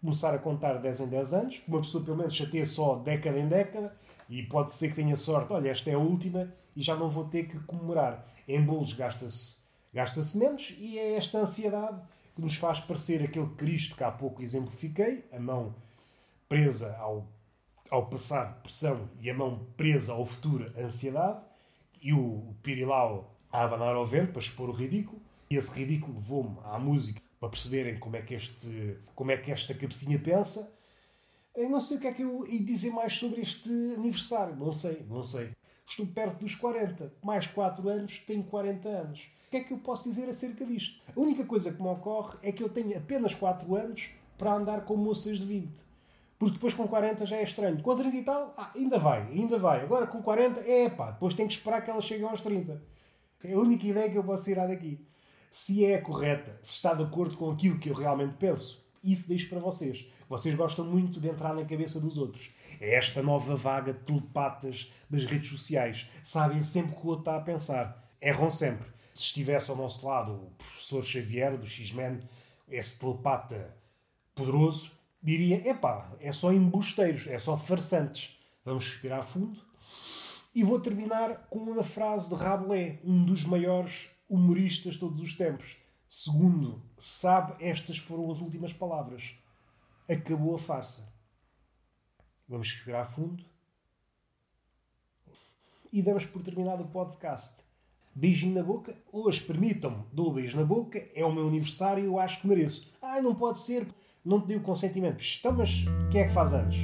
começar 0.00 0.34
a 0.34 0.38
contar 0.38 0.78
10 0.78 1.00
em 1.00 1.06
10 1.08 1.34
anos, 1.34 1.62
uma 1.68 1.80
pessoa 1.80 2.02
pelo 2.02 2.16
menos 2.16 2.34
chateia 2.34 2.66
só 2.66 2.96
década 2.96 3.38
em 3.38 3.46
década, 3.46 3.94
e 4.28 4.42
pode 4.42 4.72
ser 4.72 4.88
que 4.88 4.96
tenha 4.96 5.16
sorte, 5.16 5.52
olha, 5.52 5.70
esta 5.70 5.88
é 5.88 5.94
a 5.94 5.98
última, 5.98 6.52
e 6.76 6.82
já 6.82 6.94
não 6.96 7.08
vou 7.08 7.24
ter 7.24 7.48
que 7.48 7.58
comemorar. 7.60 8.26
Em 8.46 8.62
bolos 8.62 8.92
gasta-se 8.92 9.56
gasta 9.92 10.20
menos 10.36 10.74
e 10.78 10.98
é 10.98 11.16
esta 11.16 11.38
ansiedade 11.38 12.00
que 12.34 12.42
nos 12.42 12.56
faz 12.56 12.80
parecer 12.80 13.22
aquele 13.22 13.48
Cristo 13.50 13.96
que 13.96 14.02
há 14.02 14.10
pouco 14.10 14.42
exemplifiquei, 14.42 15.24
a 15.32 15.38
mão 15.38 15.74
presa 16.48 16.96
ao, 16.98 17.26
ao 17.90 18.06
passado, 18.06 18.60
pressão, 18.62 19.08
e 19.20 19.30
a 19.30 19.34
mão 19.34 19.66
presa 19.76 20.12
ao 20.12 20.26
futuro, 20.26 20.72
ansiedade, 20.76 21.40
e 22.02 22.12
o, 22.12 22.54
pirilau 22.62 23.34
a 23.50 23.64
abanar 23.64 23.94
ao 23.94 24.04
vento 24.04 24.32
para 24.32 24.40
expor 24.40 24.68
o 24.68 24.72
ridículo. 24.72 25.20
E 25.48 25.56
esse 25.56 25.72
ridículo 25.72 26.16
levou-me 26.16 26.58
à 26.64 26.78
música 26.78 27.20
para 27.38 27.48
perceberem 27.48 27.98
como 27.98 28.16
é 28.16 28.22
que, 28.22 28.34
este, 28.34 28.98
como 29.14 29.30
é 29.30 29.36
que 29.36 29.50
esta 29.52 29.72
cabecinha 29.74 30.18
pensa. 30.18 30.72
Eu 31.54 31.70
não 31.70 31.80
sei 31.80 31.98
o 31.98 32.00
que 32.00 32.06
é 32.08 32.12
que 32.12 32.22
eu 32.22 32.46
ia 32.46 32.64
dizer 32.64 32.90
mais 32.90 33.12
sobre 33.12 33.40
este 33.40 33.70
aniversário. 33.96 34.56
Não 34.56 34.72
sei, 34.72 35.06
não 35.08 35.22
sei. 35.22 35.50
Estou 35.86 36.06
perto 36.06 36.40
dos 36.40 36.54
40. 36.54 37.12
Mais 37.22 37.46
4 37.46 37.88
anos, 37.88 38.18
tenho 38.20 38.42
40 38.44 38.88
anos. 38.88 39.20
O 39.46 39.50
que 39.50 39.56
é 39.58 39.60
que 39.60 39.72
eu 39.72 39.78
posso 39.78 40.08
dizer 40.08 40.28
acerca 40.28 40.64
disto? 40.64 41.00
A 41.14 41.20
única 41.20 41.44
coisa 41.44 41.72
que 41.72 41.80
me 41.80 41.88
ocorre 41.88 42.36
é 42.42 42.50
que 42.50 42.62
eu 42.62 42.68
tenho 42.68 42.96
apenas 42.96 43.34
4 43.34 43.74
anos 43.76 44.10
para 44.36 44.54
andar 44.54 44.84
com 44.84 44.96
moças 44.96 45.38
de 45.38 45.44
20. 45.44 45.70
Porque 46.38 46.54
depois 46.54 46.74
com 46.74 46.88
40 46.88 47.24
já 47.24 47.36
é 47.36 47.42
estranho. 47.42 47.80
Com 47.80 47.94
30 47.94 48.16
e 48.16 48.22
tal, 48.22 48.52
ah, 48.56 48.70
ainda 48.74 48.98
vai, 48.98 49.22
ainda 49.28 49.58
vai. 49.58 49.82
Agora 49.82 50.06
com 50.06 50.20
40, 50.22 50.60
é 50.60 50.90
pá, 50.90 51.12
depois 51.12 51.34
tem 51.34 51.46
que 51.46 51.54
esperar 51.54 51.82
que 51.82 51.90
elas 51.90 52.04
cheguem 52.04 52.26
aos 52.26 52.40
30. 52.40 52.82
É 53.44 53.52
a 53.52 53.58
única 53.58 53.86
ideia 53.86 54.10
que 54.10 54.16
eu 54.16 54.24
posso 54.24 54.44
tirar 54.44 54.66
daqui. 54.66 54.98
Se 55.52 55.84
é 55.84 55.98
correta, 55.98 56.58
se 56.60 56.72
está 56.72 56.94
de 56.94 57.02
acordo 57.02 57.36
com 57.36 57.50
aquilo 57.50 57.78
que 57.78 57.90
eu 57.90 57.94
realmente 57.94 58.34
penso. 58.38 58.84
isso 59.04 59.28
deixo 59.28 59.48
para 59.48 59.60
vocês. 59.60 60.06
Vocês 60.28 60.54
gostam 60.54 60.84
muito 60.84 61.20
de 61.20 61.28
entrar 61.28 61.54
na 61.54 61.64
cabeça 61.64 62.00
dos 62.00 62.18
outros. 62.18 62.50
É 62.80 62.94
esta 62.94 63.22
nova 63.22 63.56
vaga 63.56 63.92
de 63.92 64.00
telepatas 64.00 64.92
das 65.08 65.24
redes 65.24 65.50
sociais. 65.50 66.08
Sabem 66.22 66.62
sempre 66.62 66.92
o 66.92 67.00
que 67.00 67.06
o 67.06 67.10
outro 67.10 67.22
está 67.22 67.36
a 67.36 67.40
pensar. 67.40 68.10
Erram 68.20 68.50
sempre. 68.50 68.86
Se 69.12 69.22
estivesse 69.22 69.70
ao 69.70 69.76
nosso 69.76 70.06
lado 70.06 70.32
o 70.32 70.50
professor 70.58 71.02
Xavier, 71.04 71.56
do 71.56 71.66
X-Men, 71.66 72.20
esse 72.68 72.98
telepata 72.98 73.74
poderoso, 74.34 74.90
diria: 75.22 75.66
epá, 75.68 76.10
é 76.20 76.32
só 76.32 76.52
embusteiros, 76.52 77.26
é 77.26 77.38
só 77.38 77.56
farsantes. 77.56 78.36
Vamos 78.64 78.86
respirar 78.88 79.22
fundo. 79.22 79.60
E 80.54 80.62
vou 80.62 80.80
terminar 80.80 81.46
com 81.50 81.58
uma 81.58 81.82
frase 81.82 82.28
de 82.28 82.34
Rabelais, 82.34 82.98
um 83.04 83.24
dos 83.24 83.44
maiores 83.44 84.08
humoristas 84.28 84.94
de 84.94 85.00
todos 85.00 85.20
os 85.20 85.34
tempos. 85.34 85.76
Segundo 86.08 86.80
sabe, 86.96 87.54
estas 87.64 87.98
foram 87.98 88.30
as 88.30 88.38
últimas 88.38 88.72
palavras. 88.72 89.34
Acabou 90.08 90.54
a 90.54 90.58
farsa. 90.58 91.10
Vamos 92.46 92.70
respirar 92.70 93.10
fundo. 93.10 93.42
E 95.90 96.02
damos 96.02 96.26
por 96.26 96.42
terminado 96.42 96.82
o 96.82 96.88
podcast. 96.88 97.62
Beijinho 98.14 98.54
na 98.54 98.62
boca. 98.62 98.94
Hoje, 99.10 99.40
permitam-me, 99.40 100.04
dou 100.12 100.28
o 100.28 100.34
beijo 100.34 100.58
na 100.58 100.64
boca. 100.64 101.02
É 101.14 101.24
o 101.24 101.32
meu 101.32 101.48
aniversário 101.48 102.04
e 102.04 102.06
eu 102.06 102.18
acho 102.18 102.40
que 102.40 102.46
mereço. 102.46 102.92
Ai, 103.00 103.22
não 103.22 103.34
pode 103.34 103.58
ser. 103.60 103.86
Não 104.22 104.40
te 104.40 104.48
dei 104.48 104.56
o 104.58 104.62
consentimento. 104.62 105.24
Então, 105.38 105.52
mas 105.52 105.84
quem 106.10 106.20
é 106.20 106.28
que 106.28 106.34
faz 106.34 106.52
anos? 106.52 106.76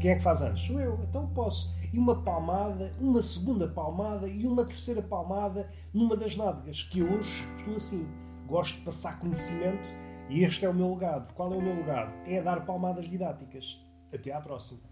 Quem 0.00 0.10
é 0.10 0.16
que 0.16 0.22
faz 0.22 0.40
anos? 0.40 0.62
Sou 0.62 0.80
eu. 0.80 0.98
Então 1.02 1.28
posso. 1.34 1.74
E 1.92 1.98
uma 1.98 2.22
palmada, 2.22 2.96
uma 2.98 3.20
segunda 3.20 3.68
palmada 3.68 4.26
e 4.26 4.46
uma 4.46 4.64
terceira 4.64 5.02
palmada 5.02 5.70
numa 5.92 6.16
das 6.16 6.34
nádegas. 6.34 6.82
Que 6.82 7.02
hoje 7.02 7.44
estou 7.58 7.76
assim. 7.76 8.08
Gosto 8.46 8.78
de 8.78 8.84
passar 8.84 9.20
conhecimento 9.20 10.01
e 10.28 10.44
este 10.44 10.64
é 10.64 10.68
o 10.68 10.74
meu 10.74 10.92
legado. 10.94 11.32
Qual 11.34 11.52
é 11.52 11.56
o 11.56 11.62
meu 11.62 11.74
legado? 11.74 12.12
É 12.26 12.42
dar 12.42 12.64
palmadas 12.64 13.08
didáticas. 13.08 13.80
Até 14.12 14.32
à 14.32 14.40
próxima. 14.40 14.91